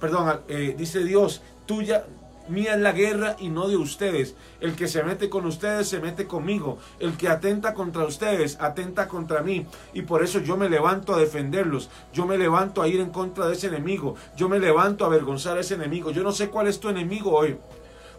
perdón, 0.00 0.40
eh, 0.48 0.74
dice 0.76 1.04
Dios, 1.04 1.42
tuya, 1.66 2.04
Mía 2.48 2.74
es 2.74 2.80
la 2.80 2.92
guerra 2.92 3.36
y 3.38 3.48
no 3.48 3.68
de 3.68 3.76
ustedes. 3.76 4.34
El 4.60 4.74
que 4.74 4.88
se 4.88 5.02
mete 5.02 5.28
con 5.28 5.46
ustedes 5.46 5.88
se 5.88 6.00
mete 6.00 6.26
conmigo. 6.26 6.78
El 6.98 7.16
que 7.16 7.28
atenta 7.28 7.74
contra 7.74 8.04
ustedes 8.04 8.58
atenta 8.60 9.08
contra 9.08 9.42
mí. 9.42 9.66
Y 9.92 10.02
por 10.02 10.22
eso 10.22 10.40
yo 10.40 10.56
me 10.56 10.68
levanto 10.68 11.14
a 11.14 11.18
defenderlos. 11.18 11.88
Yo 12.12 12.26
me 12.26 12.38
levanto 12.38 12.82
a 12.82 12.88
ir 12.88 13.00
en 13.00 13.10
contra 13.10 13.46
de 13.46 13.54
ese 13.54 13.68
enemigo. 13.68 14.16
Yo 14.36 14.48
me 14.48 14.58
levanto 14.58 15.04
a 15.04 15.08
avergonzar 15.08 15.56
a 15.56 15.60
ese 15.60 15.74
enemigo. 15.74 16.10
Yo 16.10 16.22
no 16.22 16.32
sé 16.32 16.50
cuál 16.50 16.66
es 16.66 16.80
tu 16.80 16.88
enemigo 16.88 17.32
hoy. 17.32 17.58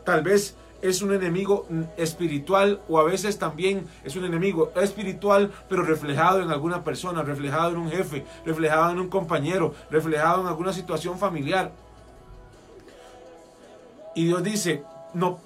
Tal 0.05 0.21
vez 0.21 0.55
es 0.83 1.01
un 1.01 1.13
enemigo 1.13 1.65
espiritual 1.95 2.81
o 2.89 2.99
a 2.99 3.03
veces 3.05 3.39
también 3.39 3.87
es 4.03 4.17
un 4.17 4.25
enemigo 4.25 4.73
espiritual, 4.75 5.49
pero 5.69 5.81
reflejado 5.81 6.41
en 6.41 6.51
alguna 6.51 6.83
persona, 6.83 7.23
reflejado 7.23 7.71
en 7.71 7.77
un 7.77 7.89
jefe, 7.89 8.25
reflejado 8.45 8.91
en 8.91 8.99
un 8.99 9.07
compañero, 9.07 9.73
reflejado 9.89 10.41
en 10.41 10.47
alguna 10.47 10.73
situación 10.73 11.17
familiar. 11.17 11.71
Y 14.15 14.25
Dios 14.25 14.43
dice, 14.43 14.83
no 15.13 15.39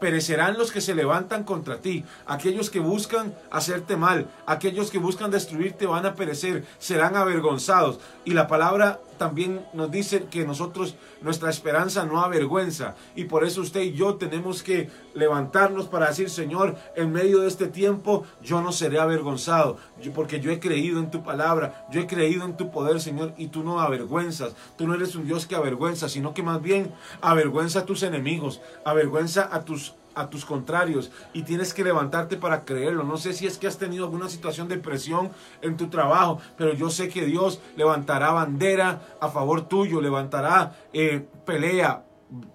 perecerán 0.00 0.56
los 0.56 0.72
que 0.72 0.80
se 0.80 0.94
levantan 0.94 1.44
contra 1.44 1.76
ti, 1.76 2.04
aquellos 2.26 2.70
que 2.70 2.80
buscan 2.80 3.34
hacerte 3.50 3.96
mal, 3.96 4.26
aquellos 4.46 4.90
que 4.90 4.98
buscan 4.98 5.30
destruirte 5.30 5.86
van 5.86 6.06
a 6.06 6.14
perecer, 6.14 6.64
serán 6.78 7.16
avergonzados. 7.16 8.00
Y 8.24 8.32
la 8.32 8.48
palabra 8.48 8.98
también 9.20 9.66
nos 9.74 9.90
dice 9.90 10.24
que 10.30 10.46
nosotros, 10.46 10.94
nuestra 11.20 11.50
esperanza 11.50 12.06
no 12.06 12.22
avergüenza. 12.22 12.94
Y 13.14 13.24
por 13.24 13.44
eso 13.44 13.60
usted 13.60 13.82
y 13.82 13.92
yo 13.92 14.14
tenemos 14.14 14.62
que 14.62 14.88
levantarnos 15.12 15.88
para 15.88 16.08
decir, 16.08 16.30
Señor, 16.30 16.74
en 16.96 17.12
medio 17.12 17.40
de 17.40 17.48
este 17.48 17.66
tiempo 17.66 18.24
yo 18.42 18.62
no 18.62 18.72
seré 18.72 18.98
avergonzado, 18.98 19.76
porque 20.14 20.40
yo 20.40 20.50
he 20.50 20.58
creído 20.58 21.00
en 21.00 21.10
tu 21.10 21.22
palabra, 21.22 21.86
yo 21.92 22.00
he 22.00 22.06
creído 22.06 22.46
en 22.46 22.56
tu 22.56 22.70
poder, 22.70 22.98
Señor, 22.98 23.34
y 23.36 23.48
tú 23.48 23.62
no 23.62 23.78
avergüenzas. 23.80 24.54
Tú 24.78 24.86
no 24.86 24.94
eres 24.94 25.14
un 25.14 25.26
Dios 25.26 25.46
que 25.46 25.54
avergüenza, 25.54 26.08
sino 26.08 26.32
que 26.32 26.42
más 26.42 26.62
bien 26.62 26.90
avergüenza 27.20 27.80
a 27.80 27.84
tus 27.84 28.02
enemigos, 28.02 28.62
avergüenza 28.86 29.50
a 29.52 29.66
tus 29.66 29.96
a 30.20 30.30
tus 30.30 30.44
contrarios 30.44 31.10
y 31.32 31.42
tienes 31.42 31.74
que 31.74 31.84
levantarte 31.84 32.36
para 32.36 32.64
creerlo. 32.64 33.04
No 33.04 33.16
sé 33.16 33.32
si 33.32 33.46
es 33.46 33.58
que 33.58 33.66
has 33.66 33.78
tenido 33.78 34.04
alguna 34.04 34.28
situación 34.28 34.68
de 34.68 34.78
presión 34.78 35.30
en 35.62 35.76
tu 35.76 35.88
trabajo, 35.88 36.40
pero 36.56 36.74
yo 36.74 36.90
sé 36.90 37.08
que 37.08 37.24
Dios 37.24 37.60
levantará 37.76 38.32
bandera 38.32 39.02
a 39.20 39.28
favor 39.28 39.68
tuyo, 39.68 40.00
levantará 40.00 40.76
eh, 40.92 41.26
pelea, 41.44 42.04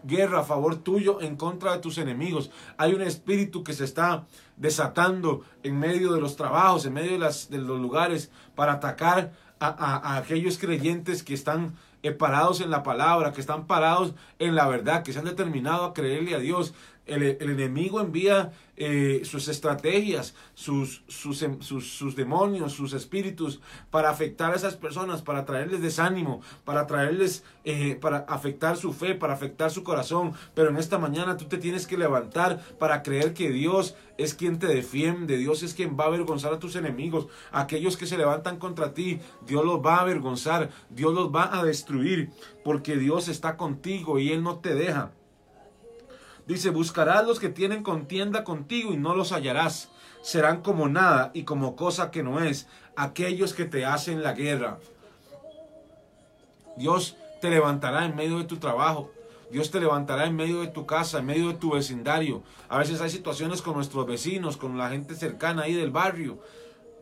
guerra 0.03 0.39
a 0.39 0.43
favor 0.43 0.77
tuyo 0.77 1.21
en 1.21 1.35
contra 1.35 1.73
de 1.73 1.79
tus 1.79 1.97
enemigos. 1.97 2.51
Hay 2.77 2.93
un 2.93 3.01
espíritu 3.01 3.63
que 3.63 3.73
se 3.73 3.83
está 3.83 4.25
desatando 4.57 5.41
en 5.63 5.77
medio 5.77 6.13
de 6.13 6.21
los 6.21 6.35
trabajos, 6.35 6.85
en 6.85 6.93
medio 6.93 7.11
de, 7.11 7.19
las, 7.19 7.49
de 7.49 7.57
los 7.57 7.79
lugares 7.79 8.31
para 8.55 8.73
atacar 8.73 9.33
a, 9.59 10.17
aquellos 10.17 10.57
creyentes 10.57 11.23
que 11.23 11.33
están 11.33 11.75
eh, 12.03 12.11
parados 12.11 12.61
en 12.61 12.69
la 12.69 12.83
palabra, 12.83 13.33
que 13.33 13.41
están 13.41 13.65
parados 13.67 14.13
en 14.39 14.55
la 14.55 14.67
verdad, 14.67 15.03
que 15.03 15.13
se 15.13 15.19
han 15.19 15.25
determinado 15.25 15.85
a 15.85 15.93
creerle 15.93 16.35
a 16.35 16.39
Dios. 16.39 16.73
El, 17.05 17.23
enemigo 17.23 18.01
envía 18.01 18.51
eh, 18.77 19.21
sus 19.23 19.47
estrategias, 19.47 20.33
sus, 20.53 21.03
em, 21.41 21.61
sus, 21.61 21.93
sus, 21.93 22.15
demonios, 22.15 22.73
sus 22.73 22.93
espíritus 22.93 23.61
para 23.91 24.09
afectar 24.09 24.51
a 24.51 24.55
esas 24.55 24.75
personas, 24.75 25.21
para 25.21 25.45
traerles 25.45 25.81
desánimo, 25.81 26.41
para 26.63 26.87
traerles, 26.87 27.43
eh, 27.63 27.97
para 28.01 28.19
afectar 28.27 28.75
su 28.75 28.91
fe, 28.91 29.15
para 29.15 29.33
afectar 29.33 29.71
su 29.71 29.83
corazón. 29.83 30.33
Pero 30.53 30.69
en 30.69 30.77
esta 30.77 30.97
mañana 30.97 31.37
tú 31.37 31.45
te 31.45 31.57
tienes 31.57 31.85
que 31.87 31.97
levantar 31.97 32.59
para 32.79 33.03
creer 33.03 33.33
que 33.33 33.49
Dios 33.49 33.95
es 34.17 34.33
quien 34.33 34.59
te 34.59 34.67
defiende, 34.67 35.37
Dios 35.37 35.63
es 35.63 35.73
quien 35.73 35.97
va 35.97 36.05
a 36.05 36.07
avergonzar 36.07 36.53
a 36.53 36.59
tus 36.59 36.75
enemigos, 36.75 37.27
aquellos 37.51 37.97
que 37.97 38.05
se 38.05 38.17
levantan 38.17 38.57
contra 38.57 38.93
ti, 38.93 39.19
Dios 39.45 39.63
los 39.65 39.79
va 39.79 39.97
a 39.97 40.01
avergonzar, 40.01 40.69
Dios 40.89 41.13
los 41.13 41.33
va 41.33 41.57
a 41.57 41.63
destruir, 41.63 42.29
porque 42.63 42.97
Dios 42.97 43.27
está 43.27 43.57
contigo 43.57 44.19
y 44.19 44.31
Él 44.31 44.43
no 44.43 44.59
te 44.59 44.73
deja. 44.73 45.11
Dice, 46.47 46.69
buscarás 46.69 47.25
los 47.25 47.39
que 47.39 47.49
tienen 47.49 47.81
contienda 47.81 48.43
contigo 48.43 48.93
y 48.93 48.97
no 48.97 49.15
los 49.15 49.31
hallarás. 49.31 49.89
Serán 50.21 50.61
como 50.61 50.87
nada 50.87 51.31
y 51.33 51.43
como 51.43 51.75
cosa 51.75 52.11
que 52.11 52.23
no 52.23 52.39
es, 52.43 52.67
aquellos 52.95 53.53
que 53.53 53.65
te 53.65 53.85
hacen 53.85 54.23
la 54.23 54.33
guerra. 54.33 54.79
Dios 56.77 57.17
te 57.41 57.49
levantará 57.49 58.05
en 58.05 58.15
medio 58.15 58.37
de 58.37 58.45
tu 58.45 58.57
trabajo. 58.57 59.11
Dios 59.51 59.71
te 59.71 59.79
levantará 59.79 60.25
en 60.25 60.35
medio 60.35 60.61
de 60.61 60.67
tu 60.67 60.85
casa, 60.85 61.19
en 61.19 61.25
medio 61.25 61.47
de 61.47 61.53
tu 61.55 61.71
vecindario. 61.71 62.43
A 62.69 62.79
veces 62.79 63.01
hay 63.01 63.09
situaciones 63.09 63.61
con 63.61 63.75
nuestros 63.75 64.05
vecinos, 64.05 64.57
con 64.57 64.77
la 64.77 64.89
gente 64.89 65.15
cercana 65.15 65.63
ahí 65.63 65.73
del 65.73 65.91
barrio. 65.91 66.39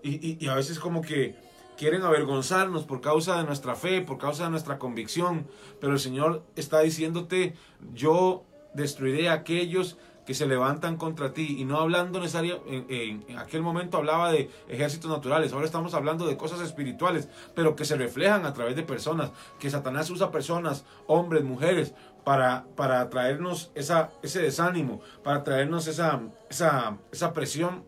Y, 0.04 0.44
y 0.44 0.48
a 0.50 0.56
veces 0.56 0.80
como 0.80 1.02
que 1.02 1.36
quieren 1.78 2.04
avergonzarnos 2.04 2.84
por 2.84 3.02
causa 3.02 3.38
de 3.38 3.46
nuestra 3.46 3.76
fe, 3.76 4.02
por 4.02 4.18
causa 4.18 4.46
de 4.46 4.52
nuestra 4.52 4.78
convicción. 4.78 5.48
Pero 5.80 5.94
el 5.94 6.00
Señor 6.00 6.44
está 6.56 6.82
diciéndote, 6.82 7.56
yo 7.94 8.44
destruiré 8.74 9.30
a 9.30 9.34
aquellos 9.34 9.98
que 10.26 10.34
se 10.34 10.46
levantan 10.46 10.98
contra 10.98 11.34
ti. 11.34 11.58
Y 11.60 11.66
no 11.66 11.78
hablando 11.78 12.20
necesariamente, 12.20 13.24
en, 13.30 13.38
aquel 13.38 13.62
momento 13.62 13.98
hablaba 13.98 14.32
de 14.32 14.50
ejércitos 14.68 15.10
naturales, 15.12 15.54
ahora 15.54 15.66
estamos 15.66 15.94
hablando 15.94 16.26
de 16.28 16.38
cosas 16.38 16.62
espirituales, 16.62 17.30
pero 17.56 17.76
que 17.76 17.86
se 17.86 17.96
reflejan 17.96 18.46
a 18.46 18.54
través 18.54 18.76
de 18.76 18.84
personas, 18.84 19.32
que 19.60 19.70
Satanás 19.70 20.10
usa 20.10 20.32
personas, 20.32 20.86
hombres, 21.08 21.44
mujeres, 21.44 21.94
para, 22.24 22.66
para 22.78 23.10
traernos 23.10 23.72
esa, 23.76 24.12
ese 24.22 24.42
desánimo, 24.42 25.02
para 25.24 25.44
traernos 25.44 25.88
esa, 25.88 26.22
esa, 26.50 26.98
esa 27.12 27.34
presión 27.34 27.84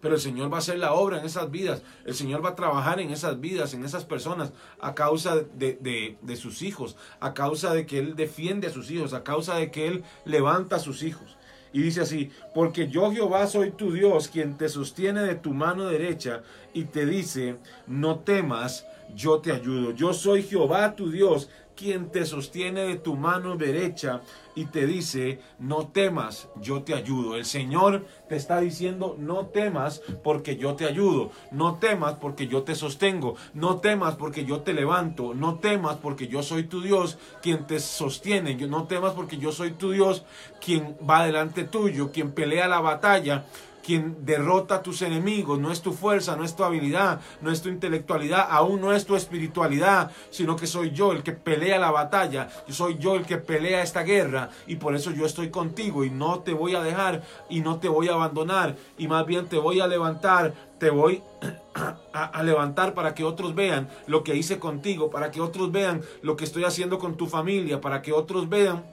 pero 0.00 0.14
el 0.14 0.20
Señor 0.20 0.52
va 0.52 0.56
a 0.56 0.60
hacer 0.60 0.78
la 0.78 0.92
obra 0.92 1.18
en 1.18 1.26
esas 1.26 1.50
vidas, 1.50 1.82
el 2.04 2.14
Señor 2.14 2.44
va 2.44 2.50
a 2.50 2.56
trabajar 2.56 3.00
en 3.00 3.10
esas 3.10 3.40
vidas, 3.40 3.74
en 3.74 3.84
esas 3.84 4.04
personas, 4.04 4.52
a 4.80 4.94
causa 4.94 5.36
de, 5.36 6.16
de, 6.20 6.36
sus 6.36 6.62
hijos, 6.62 6.96
a 7.20 7.34
causa 7.34 7.74
de 7.74 7.86
que 7.86 7.98
Él 7.98 8.14
defiende 8.14 8.68
a 8.68 8.72
sus 8.72 8.90
hijos, 8.90 9.12
a 9.12 9.24
causa 9.24 9.56
de 9.56 9.70
que 9.70 9.88
Él 9.88 10.04
levanta 10.24 10.76
a 10.76 10.80
sus 10.80 11.02
hijos. 11.02 11.36
Y 11.72 11.82
dice 11.82 12.00
así, 12.00 12.30
porque 12.54 12.88
yo 12.88 13.12
Jehová 13.12 13.46
soy 13.46 13.72
tu 13.72 13.92
Dios, 13.92 14.28
quien 14.28 14.56
te 14.56 14.68
sostiene 14.68 15.22
de 15.22 15.34
tu 15.34 15.52
mano 15.52 15.86
derecha 15.86 16.42
y 16.72 16.84
te 16.84 17.04
dice, 17.04 17.58
no 17.86 18.20
temas, 18.20 18.86
yo 19.14 19.40
te 19.40 19.52
ayudo. 19.52 19.92
Yo 19.92 20.14
soy 20.14 20.42
Jehová 20.42 20.96
tu 20.96 21.10
Dios, 21.10 21.50
quien 21.78 22.10
te 22.10 22.26
sostiene 22.26 22.80
de 22.80 22.96
tu 22.96 23.14
mano 23.14 23.56
derecha 23.56 24.22
y 24.56 24.64
te 24.64 24.84
dice, 24.84 25.38
no 25.60 25.86
temas, 25.86 26.48
yo 26.56 26.82
te 26.82 26.92
ayudo. 26.92 27.36
El 27.36 27.44
Señor 27.44 28.04
te 28.28 28.34
está 28.34 28.58
diciendo, 28.58 29.14
no 29.16 29.46
temas 29.46 30.02
porque 30.24 30.56
yo 30.56 30.74
te 30.74 30.86
ayudo. 30.86 31.30
No 31.52 31.76
temas 31.76 32.14
porque 32.14 32.48
yo 32.48 32.64
te 32.64 32.74
sostengo. 32.74 33.36
No 33.54 33.76
temas 33.76 34.16
porque 34.16 34.44
yo 34.44 34.62
te 34.62 34.74
levanto. 34.74 35.34
No 35.34 35.60
temas 35.60 35.98
porque 35.98 36.26
yo 36.26 36.42
soy 36.42 36.64
tu 36.64 36.82
Dios, 36.82 37.16
quien 37.42 37.68
te 37.68 37.78
sostiene. 37.78 38.56
No 38.66 38.88
temas 38.88 39.12
porque 39.12 39.38
yo 39.38 39.52
soy 39.52 39.70
tu 39.70 39.92
Dios, 39.92 40.24
quien 40.60 40.96
va 41.08 41.24
delante 41.24 41.62
tuyo, 41.62 42.10
quien 42.10 42.32
pelea 42.32 42.66
la 42.66 42.80
batalla 42.80 43.44
quien 43.88 44.26
derrota 44.26 44.74
a 44.74 44.82
tus 44.82 45.00
enemigos. 45.00 45.58
No 45.58 45.72
es 45.72 45.80
tu 45.80 45.94
fuerza, 45.94 46.36
no 46.36 46.44
es 46.44 46.54
tu 46.54 46.62
habilidad, 46.62 47.22
no 47.40 47.50
es 47.50 47.62
tu 47.62 47.70
intelectualidad, 47.70 48.46
aún 48.50 48.82
no 48.82 48.92
es 48.92 49.06
tu 49.06 49.16
espiritualidad, 49.16 50.10
sino 50.28 50.56
que 50.56 50.66
soy 50.66 50.90
yo 50.90 51.12
el 51.12 51.22
que 51.22 51.32
pelea 51.32 51.78
la 51.78 51.90
batalla. 51.90 52.50
Yo 52.66 52.74
soy 52.74 52.98
yo 52.98 53.16
el 53.16 53.24
que 53.24 53.38
pelea 53.38 53.82
esta 53.82 54.02
guerra 54.02 54.50
y 54.66 54.76
por 54.76 54.94
eso 54.94 55.10
yo 55.10 55.24
estoy 55.24 55.48
contigo 55.48 56.04
y 56.04 56.10
no 56.10 56.40
te 56.40 56.52
voy 56.52 56.74
a 56.74 56.82
dejar 56.82 57.22
y 57.48 57.60
no 57.60 57.78
te 57.78 57.88
voy 57.88 58.08
a 58.08 58.12
abandonar 58.12 58.76
y 58.98 59.08
más 59.08 59.24
bien 59.24 59.46
te 59.46 59.56
voy 59.56 59.80
a 59.80 59.86
levantar, 59.86 60.52
te 60.78 60.90
voy 60.90 61.22
a, 62.12 62.24
a, 62.24 62.42
levantar 62.42 62.92
para 62.92 63.14
que 63.14 63.24
otros 63.24 63.54
vean 63.54 63.88
lo 64.06 64.22
que 64.22 64.36
hice 64.36 64.58
contigo, 64.58 65.08
para 65.08 65.30
que 65.30 65.40
otros 65.40 65.72
vean 65.72 66.02
lo 66.20 66.36
que 66.36 66.44
estoy 66.44 66.64
haciendo 66.64 66.98
con 66.98 67.16
tu 67.16 67.26
familia, 67.26 67.80
para 67.80 68.02
que 68.02 68.12
otros 68.12 68.50
vean 68.50 68.84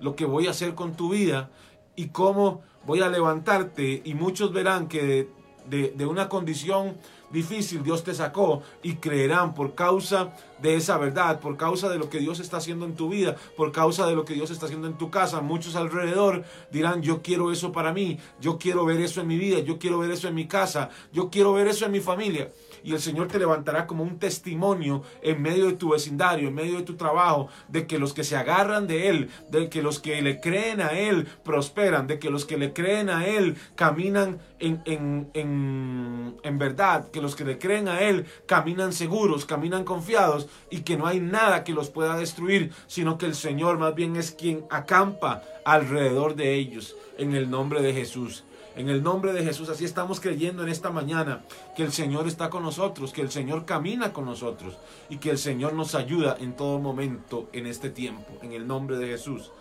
lo 0.00 0.16
que 0.16 0.24
voy 0.24 0.48
a 0.48 0.50
hacer 0.50 0.74
con 0.74 0.96
tu 0.96 1.10
vida 1.10 1.50
y 1.94 2.08
cómo 2.08 2.62
voy 2.86 3.00
a 3.00 3.08
levantarte 3.08 4.02
y 4.04 4.14
muchos 4.14 4.52
verán 4.52 4.88
que 4.88 5.28
de, 5.66 6.06
una 6.06 6.28
condición 6.28 6.96
difícil 7.30 7.82
Dios 7.82 8.04
te 8.04 8.14
sacó 8.14 8.62
y 8.82 8.96
creerán 8.96 9.54
por 9.54 9.74
causa 9.74 10.34
de 10.60 10.76
esa 10.76 10.98
verdad, 10.98 11.40
por 11.40 11.56
causa 11.56 11.88
de 11.88 11.98
lo 11.98 12.08
que 12.08 12.18
Dios 12.18 12.38
está 12.38 12.58
haciendo 12.58 12.84
en 12.84 12.94
tu 12.94 13.08
vida, 13.08 13.36
por 13.56 13.72
causa 13.72 14.06
de 14.06 14.14
lo 14.14 14.24
que 14.24 14.34
Dios 14.34 14.50
está 14.50 14.66
haciendo 14.66 14.86
en 14.86 14.98
tu 14.98 15.10
casa. 15.10 15.40
Muchos 15.40 15.74
alrededor 15.74 16.44
dirán, 16.70 17.02
yo 17.02 17.22
quiero 17.22 17.50
eso 17.50 17.72
para 17.72 17.92
mí, 17.92 18.18
yo 18.40 18.58
quiero 18.58 18.84
ver 18.84 19.00
eso 19.00 19.20
en 19.20 19.26
mi 19.26 19.38
vida, 19.38 19.58
yo 19.60 19.78
quiero 19.78 19.98
ver 19.98 20.10
eso 20.10 20.28
en 20.28 20.34
mi 20.34 20.46
casa, 20.46 20.90
yo 21.12 21.30
quiero 21.30 21.52
ver 21.52 21.66
eso 21.68 21.86
en 21.86 21.92
mi 21.92 22.00
familia 22.00 22.50
y 22.84 22.92
el 22.92 23.00
Señor 23.00 23.28
te 23.28 23.38
levantará 23.38 23.86
como 23.86 24.04
un 24.04 24.18
testimonio 24.18 25.02
en 25.22 25.40
medio 25.40 25.66
de 25.66 25.72
tu 25.72 25.90
vecindario, 25.90 26.48
en 26.48 26.54
medio 26.54 26.76
de 26.76 26.82
tu 26.82 26.96
trabajo, 26.96 27.48
de 27.68 27.86
que 27.86 27.98
los 27.98 28.12
que 28.12 28.24
se 28.24 28.36
agarran 28.36 28.86
de 28.86 29.08
Él, 29.08 29.30
de 29.50 29.70
que 29.70 29.82
los 29.82 29.98
que 29.98 30.20
le 30.20 30.38
creen 30.38 30.82
a 30.82 30.92
Él 30.92 31.26
prosperan, 31.42 32.06
de 32.06 32.18
que 32.18 32.30
los 32.30 32.44
que 32.44 32.58
le 32.58 32.74
creen 32.74 33.08
a 33.08 33.26
Él 33.26 33.56
caminan 33.74 34.38
en, 34.60 34.82
en, 34.84 35.30
en, 35.32 36.36
en 36.42 36.58
verdad, 36.58 37.10
que 37.10 37.22
los 37.22 37.34
que 37.34 37.44
le 37.44 37.58
creen 37.58 37.88
a 37.88 38.02
Él 38.02 38.26
caminan 38.46 38.92
seguros, 38.92 39.46
caminan 39.46 39.84
confiados 39.84 40.48
y 40.70 40.80
que 40.80 40.98
no 40.98 41.06
hay 41.06 41.20
nada 41.20 41.64
que 41.64 41.72
los 41.72 41.88
pueda 41.88 42.16
destruir, 42.18 42.70
sino 42.86 43.16
que 43.16 43.26
el 43.26 43.34
Señor 43.34 43.78
más 43.78 43.94
bien 43.94 44.16
es 44.16 44.30
quien 44.30 44.64
acampa 44.70 45.42
alrededor 45.64 46.36
de 46.36 46.54
ellos 46.54 46.96
en 47.16 47.34
el 47.34 47.50
nombre 47.50 47.80
de 47.80 47.94
Jesús. 47.94 48.43
En 48.76 48.88
el 48.88 49.04
nombre 49.04 49.32
de 49.32 49.44
Jesús, 49.44 49.68
así 49.68 49.84
estamos 49.84 50.18
creyendo 50.18 50.64
en 50.64 50.68
esta 50.68 50.90
mañana 50.90 51.44
que 51.76 51.84
el 51.84 51.92
Señor 51.92 52.26
está 52.26 52.50
con 52.50 52.64
nosotros, 52.64 53.12
que 53.12 53.22
el 53.22 53.30
Señor 53.30 53.64
camina 53.64 54.12
con 54.12 54.24
nosotros 54.24 54.76
y 55.08 55.18
que 55.18 55.30
el 55.30 55.38
Señor 55.38 55.74
nos 55.74 55.94
ayuda 55.94 56.36
en 56.40 56.56
todo 56.56 56.80
momento 56.80 57.48
en 57.52 57.66
este 57.66 57.90
tiempo, 57.90 58.32
en 58.42 58.52
el 58.52 58.66
nombre 58.66 58.98
de 58.98 59.06
Jesús. 59.06 59.52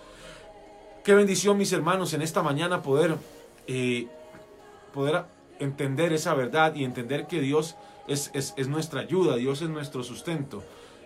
Qué 1.03 1.13
bendición, 1.13 1.57
mis 1.57 1.73
hermanos, 1.73 2.13
en 2.13 2.23
esta 2.23 2.41
mañana 2.41 2.81
poder, 2.81 3.15
eh, 3.67 4.07
poder 4.93 5.25
entender 5.59 6.11
esa 6.11 6.33
verdad 6.33 6.73
y 6.73 6.83
entender 6.83 7.27
que 7.27 7.39
Dios 7.39 7.75
es, 8.07 8.31
es 8.33 8.67
nuestra 8.67 9.01
ayuda, 9.01 9.35
Dios 9.35 9.61
es 9.61 9.69
nuestro 9.69 10.03
sustento. 10.03 10.63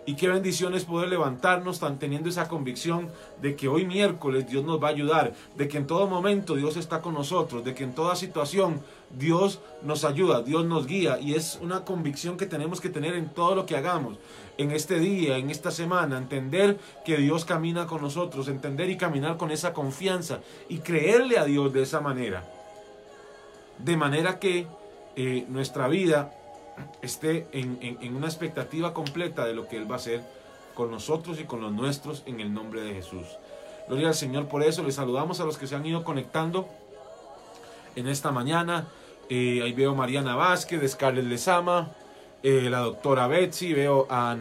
Y 0.08 0.14
qué 0.14 0.26
bendición 0.26 0.72
es 0.72 0.86
poder 0.86 1.10
levantarnos 1.10 1.80
tan 1.80 1.98
teniendo 1.98 2.30
esa 2.30 2.48
convicción 2.48 3.10
de 3.42 3.56
que 3.56 3.68
hoy 3.68 3.84
miércoles 3.84 4.48
Dios 4.48 4.64
nos 4.64 4.82
va 4.82 4.88
a 4.88 4.92
ayudar, 4.92 5.34
de 5.54 5.68
que 5.68 5.76
en 5.76 5.86
todo 5.86 6.06
momento 6.06 6.54
Dios 6.54 6.78
está 6.78 7.02
con 7.02 7.12
nosotros, 7.12 7.62
de 7.62 7.74
que 7.74 7.84
en 7.84 7.94
toda 7.94 8.16
situación 8.16 8.80
Dios 9.10 9.60
nos 9.82 10.06
ayuda, 10.06 10.40
Dios 10.40 10.64
nos 10.64 10.86
guía. 10.86 11.18
Y 11.20 11.34
es 11.34 11.58
una 11.60 11.84
convicción 11.84 12.38
que 12.38 12.46
tenemos 12.46 12.80
que 12.80 12.88
tener 12.88 13.16
en 13.16 13.28
todo 13.28 13.54
lo 13.54 13.66
que 13.66 13.76
hagamos, 13.76 14.16
en 14.56 14.70
este 14.70 14.98
día, 14.98 15.36
en 15.36 15.50
esta 15.50 15.70
semana, 15.70 16.16
entender 16.16 16.78
que 17.04 17.18
Dios 17.18 17.44
camina 17.44 17.86
con 17.86 18.00
nosotros, 18.00 18.48
entender 18.48 18.88
y 18.88 18.96
caminar 18.96 19.36
con 19.36 19.50
esa 19.50 19.74
confianza 19.74 20.40
y 20.70 20.78
creerle 20.78 21.36
a 21.36 21.44
Dios 21.44 21.70
de 21.74 21.82
esa 21.82 22.00
manera. 22.00 22.50
De 23.76 23.94
manera 23.98 24.38
que 24.38 24.66
eh, 25.16 25.44
nuestra 25.50 25.86
vida 25.86 26.32
esté 27.02 27.46
en, 27.52 27.98
una 28.14 28.26
expectativa 28.26 28.94
completa 28.94 29.44
de 29.44 29.54
lo 29.54 29.68
que 29.68 29.76
Él 29.76 29.90
va 29.90 29.96
a 29.96 29.98
hacer 29.98 30.22
con 30.74 30.90
nosotros 30.90 31.40
y 31.40 31.44
con 31.44 31.60
los 31.60 31.72
nuestros 31.72 32.22
en 32.26 32.40
el 32.40 32.52
nombre 32.52 32.82
de 32.82 32.94
Jesús. 32.94 33.26
Gloria 33.88 34.08
al 34.08 34.14
Señor 34.14 34.48
por 34.48 34.62
eso. 34.62 34.82
Les 34.82 34.94
saludamos 34.94 35.40
a 35.40 35.44
los 35.44 35.58
que 35.58 35.66
se 35.66 35.74
han 35.74 35.84
ido 35.86 36.04
conectando 36.04 36.68
en 37.96 38.06
esta 38.06 38.30
mañana. 38.30 38.86
Eh, 39.28 39.60
ahí 39.62 39.72
veo 39.72 39.92
a 39.92 39.94
Mariana 39.94 40.36
Vázquez, 40.36 40.92
Scarlett 40.92 41.24
Lezama, 41.24 41.90
eh, 42.42 42.68
la 42.70 42.80
doctora 42.80 43.26
Betsy, 43.26 43.72
veo 43.72 44.06
a 44.08 44.36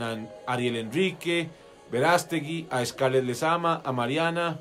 Ariel 0.46 0.76
Enrique, 0.78 1.50
Verástegui, 1.92 2.68
a 2.70 2.86
Scarlett 2.86 3.26
Lezama, 3.26 3.82
a 3.84 3.92
Mariana, 3.92 4.60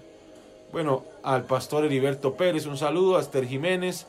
bueno, 0.73 1.05
al 1.23 1.45
pastor 1.45 1.85
Heriberto 1.85 2.35
Pérez, 2.35 2.67
un 2.67 2.77
saludo, 2.77 3.17
a 3.17 3.21
Esther 3.21 3.47
Jiménez, 3.47 4.07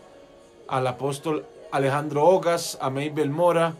al 0.68 0.88
apóstol 0.88 1.46
Alejandro 1.72 2.26
Ogas, 2.26 2.78
a 2.82 2.90
Maybel 2.90 3.30
Mora, 3.30 3.76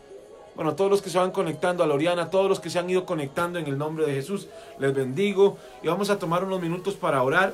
bueno, 0.58 0.76
todos 0.76 0.90
los 0.90 1.04
que 1.04 1.12
se 1.12 1.20
van 1.20 1.30
conectando, 1.30 1.84
a 1.84 1.88
Loriana, 1.88 2.32
todos 2.32 2.50
los 2.50 2.60
que 2.60 2.72
se 2.72 2.80
han 2.80 2.90
ido 2.90 3.06
conectando 3.06 3.60
en 3.60 3.68
el 3.68 3.78
nombre 3.78 4.08
de 4.08 4.14
Jesús, 4.16 4.48
les 4.80 4.92
bendigo. 4.92 5.56
Y 5.84 5.88
vamos 5.88 6.10
a 6.10 6.18
tomar 6.18 6.44
unos 6.44 6.60
minutos 6.60 6.96
para 6.96 7.22
orar 7.22 7.54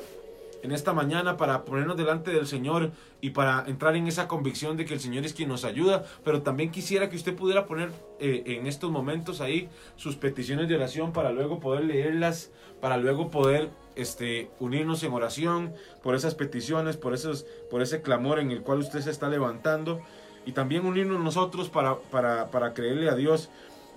en 0.62 0.72
esta 0.72 0.94
mañana 0.94 1.36
para 1.36 1.64
ponernos 1.64 1.98
delante 1.98 2.30
del 2.30 2.46
Señor 2.46 2.92
y 3.20 3.30
para 3.30 3.64
entrar 3.66 3.94
en 3.96 4.08
esa 4.08 4.26
convicción 4.26 4.78
de 4.78 4.86
que 4.86 4.94
el 4.94 5.00
Señor 5.00 5.26
es 5.26 5.34
quien 5.34 5.50
nos 5.50 5.66
ayuda, 5.66 6.06
pero 6.24 6.40
también 6.40 6.70
quisiera 6.70 7.10
que 7.10 7.16
usted 7.16 7.36
pudiera 7.36 7.66
poner 7.66 7.90
eh, 8.18 8.44
en 8.46 8.66
estos 8.66 8.90
momentos 8.90 9.42
ahí 9.42 9.68
sus 9.96 10.16
peticiones 10.16 10.66
de 10.66 10.76
oración 10.76 11.12
para 11.12 11.30
luego 11.30 11.60
poder 11.60 11.84
leerlas, 11.84 12.50
para 12.80 12.96
luego 12.96 13.30
poder 13.30 13.68
este, 13.96 14.48
unirnos 14.58 15.02
en 15.02 15.12
oración 15.12 15.74
por 16.02 16.14
esas 16.14 16.34
peticiones, 16.34 16.96
por, 16.96 17.12
esos, 17.12 17.44
por 17.70 17.82
ese 17.82 18.00
clamor 18.00 18.38
en 18.38 18.50
el 18.50 18.62
cual 18.62 18.78
usted 18.78 19.00
se 19.00 19.10
está 19.10 19.28
levantando 19.28 20.00
y 20.46 20.52
también 20.52 20.86
unirnos 20.86 21.20
nosotros 21.20 21.68
para, 21.68 21.98
para, 21.98 22.74
creerle 22.74 23.08
a 23.08 23.14
Dios 23.14 23.48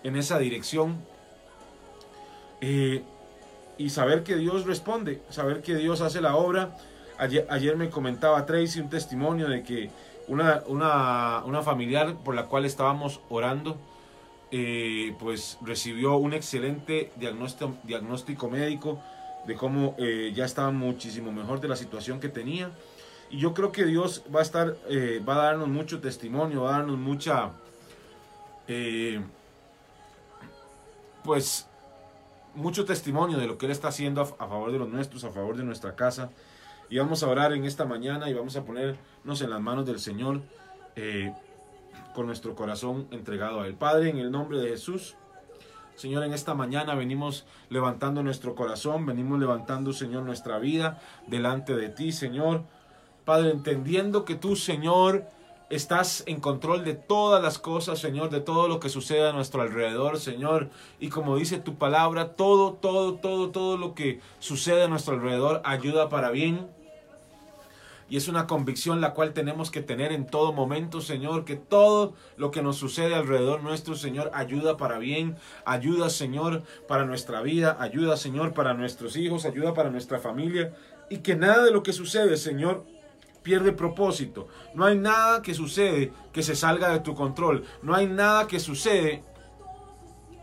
en 0.04 0.16
esa 0.16 0.40
dirección 0.40 0.98
eh, 2.62 3.04
y 3.78 3.90
saber 3.90 4.24
que 4.24 4.36
Dios 4.36 4.66
responde, 4.66 5.22
saber 5.30 5.62
que 5.62 5.76
Dios 5.76 6.02
hace 6.02 6.22
la 6.22 6.36
obra. 6.36 6.78
Ayer, 7.18 7.76
me 7.78 7.90
comentaba 7.90 8.46
Tracy 8.46 8.80
un 8.80 8.90
testimonio 8.90 9.48
de 9.48 9.64
que 9.64 9.90
una, 10.28 10.64
una, 10.68 11.62
familiar 11.64 12.16
por 12.24 12.36
la 12.36 12.46
cual 12.46 12.66
estábamos 12.66 13.22
orando, 13.30 13.78
eh, 14.52 15.16
pues 15.20 15.58
recibió 15.62 16.16
un 16.18 16.34
excelente 16.34 17.12
diagnóstico, 17.16 17.76
diagnóstico 17.84 18.50
médico 18.50 19.02
de 19.48 19.56
cómo 19.56 19.96
eh, 19.98 20.32
ya 20.36 20.46
estaba 20.46 20.72
muchísimo 20.72 21.32
mejor 21.32 21.60
de 21.60 21.68
la 21.68 21.76
situación 21.76 22.20
que 22.20 22.30
tenía 22.30 22.70
y 23.30 23.38
yo 23.40 23.54
creo 23.54 23.72
que 23.72 23.86
Dios 23.86 24.24
va 24.34 24.40
a 24.40 24.44
estar, 24.44 24.78
eh, 24.90 25.22
va 25.28 25.36
a 25.36 25.46
darnos 25.48 25.68
mucho 25.68 26.00
testimonio, 26.00 26.64
va 26.64 26.70
a 26.70 26.80
darnos 26.80 26.98
mucha, 26.98 27.52
eh, 28.68 29.22
pues, 31.24 31.68
mucho 32.56 32.86
testimonio 32.86 33.38
de 33.38 33.48
lo 33.48 33.58
que 33.58 33.66
Él 33.66 33.72
está 33.72 33.90
haciendo 33.90 34.22
a, 34.22 34.26
favor 34.26 34.72
de 34.72 34.80
los 34.80 34.90
nuestros, 34.90 35.24
a 35.24 35.32
favor 35.32 35.58
de 35.58 35.64
nuestra 35.64 35.96
casa. 35.96 36.30
Y 36.90 36.98
vamos 36.98 37.22
a 37.22 37.28
orar 37.28 37.52
en 37.52 37.66
esta 37.66 37.86
mañana 37.86 38.30
y 38.30 38.34
vamos 38.34 38.56
a 38.56 38.64
ponernos 38.64 39.42
en 39.42 39.50
las 39.50 39.60
manos 39.60 39.86
del 39.86 40.00
Señor 40.00 40.42
eh, 40.96 41.34
con 42.16 42.28
nuestro 42.28 42.56
corazón 42.56 43.08
entregado 43.12 43.62
a 43.62 43.68
Él. 43.68 43.76
Padre, 43.76 44.10
en 44.10 44.20
el 44.20 44.32
nombre 44.32 44.60
de 44.60 44.70
Jesús. 44.70 45.16
Señor, 45.96 46.24
en 46.24 46.34
esta 46.34 46.54
mañana 46.54 46.94
venimos 46.94 47.46
levantando 47.70 48.22
nuestro 48.22 48.54
corazón, 48.54 49.08
venimos 49.08 49.40
levantando, 49.40 49.92
Señor, 49.94 50.24
nuestra 50.24 50.60
vida 50.60 51.02
delante 51.26 51.76
de 51.76 51.90
ti, 51.90 52.12
Señor. 52.12 52.64
Padre, 53.28 53.52
entendiendo 53.52 54.24
que 54.24 54.36
tú, 54.36 54.56
Señor, 54.56 55.26
estás 55.70 56.24
en 56.28 56.40
control 56.40 56.86
de 56.86 56.94
todas 56.94 57.44
las 57.44 57.60
cosas, 57.60 58.00
Señor, 58.00 58.30
de 58.30 58.40
todo 58.40 58.70
lo 58.70 58.80
que 58.80 58.88
sucede 58.88 59.28
a 59.28 59.34
nuestro 59.34 59.62
alrededor, 59.62 60.18
Señor. 60.18 60.70
Y 61.02 61.10
como 61.10 61.36
dice 61.36 61.58
tu 61.58 61.76
palabra, 61.76 62.36
todo, 62.38 62.76
todo, 62.76 63.16
todo, 63.16 63.50
todo 63.50 63.76
lo 63.76 63.96
que 63.96 64.22
sucede 64.40 64.86
a 64.86 64.88
nuestro 64.88 65.16
alrededor 65.16 65.62
ayuda 65.66 66.08
para 66.08 66.32
bien. 66.32 66.70
Y 68.10 68.16
es 68.16 68.30
una 68.30 68.48
convicción 68.48 69.02
la 69.02 69.14
cual 69.14 69.34
tenemos 69.34 69.72
que 69.72 69.82
tener 69.82 70.14
en 70.14 70.26
todo 70.26 70.54
momento, 70.54 71.02
Señor, 71.02 71.44
que 71.44 71.58
todo 71.58 72.14
lo 72.38 72.50
que 72.50 72.62
nos 72.62 72.78
sucede 72.78 73.14
alrededor 73.14 73.62
nuestro, 73.62 73.96
Señor, 73.96 74.32
ayuda 74.34 74.78
para 74.78 75.00
bien, 75.00 75.36
ayuda, 75.66 76.10
Señor, 76.10 76.64
para 76.88 77.04
nuestra 77.04 77.42
vida, 77.42 77.76
ayuda, 77.82 78.16
Señor, 78.16 78.54
para 78.54 78.74
nuestros 78.74 79.18
hijos, 79.18 79.44
ayuda 79.44 79.74
para 79.74 79.90
nuestra 79.90 80.18
familia. 80.18 80.74
Y 81.10 81.18
que 81.18 81.36
nada 81.36 81.66
de 81.66 81.72
lo 81.72 81.84
que 81.84 81.92
sucede, 81.92 82.38
Señor, 82.38 82.86
pierde 83.48 83.72
propósito. 83.72 84.50
No 84.74 84.84
hay 84.84 84.98
nada 84.98 85.42
que 85.42 85.54
sucede 85.54 86.12
que 86.34 86.44
se 86.44 86.54
salga 86.54 86.90
de 86.90 87.00
tu 87.00 87.16
control. 87.16 87.64
No 87.82 87.96
hay 87.96 88.06
nada 88.06 88.46
que 88.46 88.60
sucede 88.60 89.24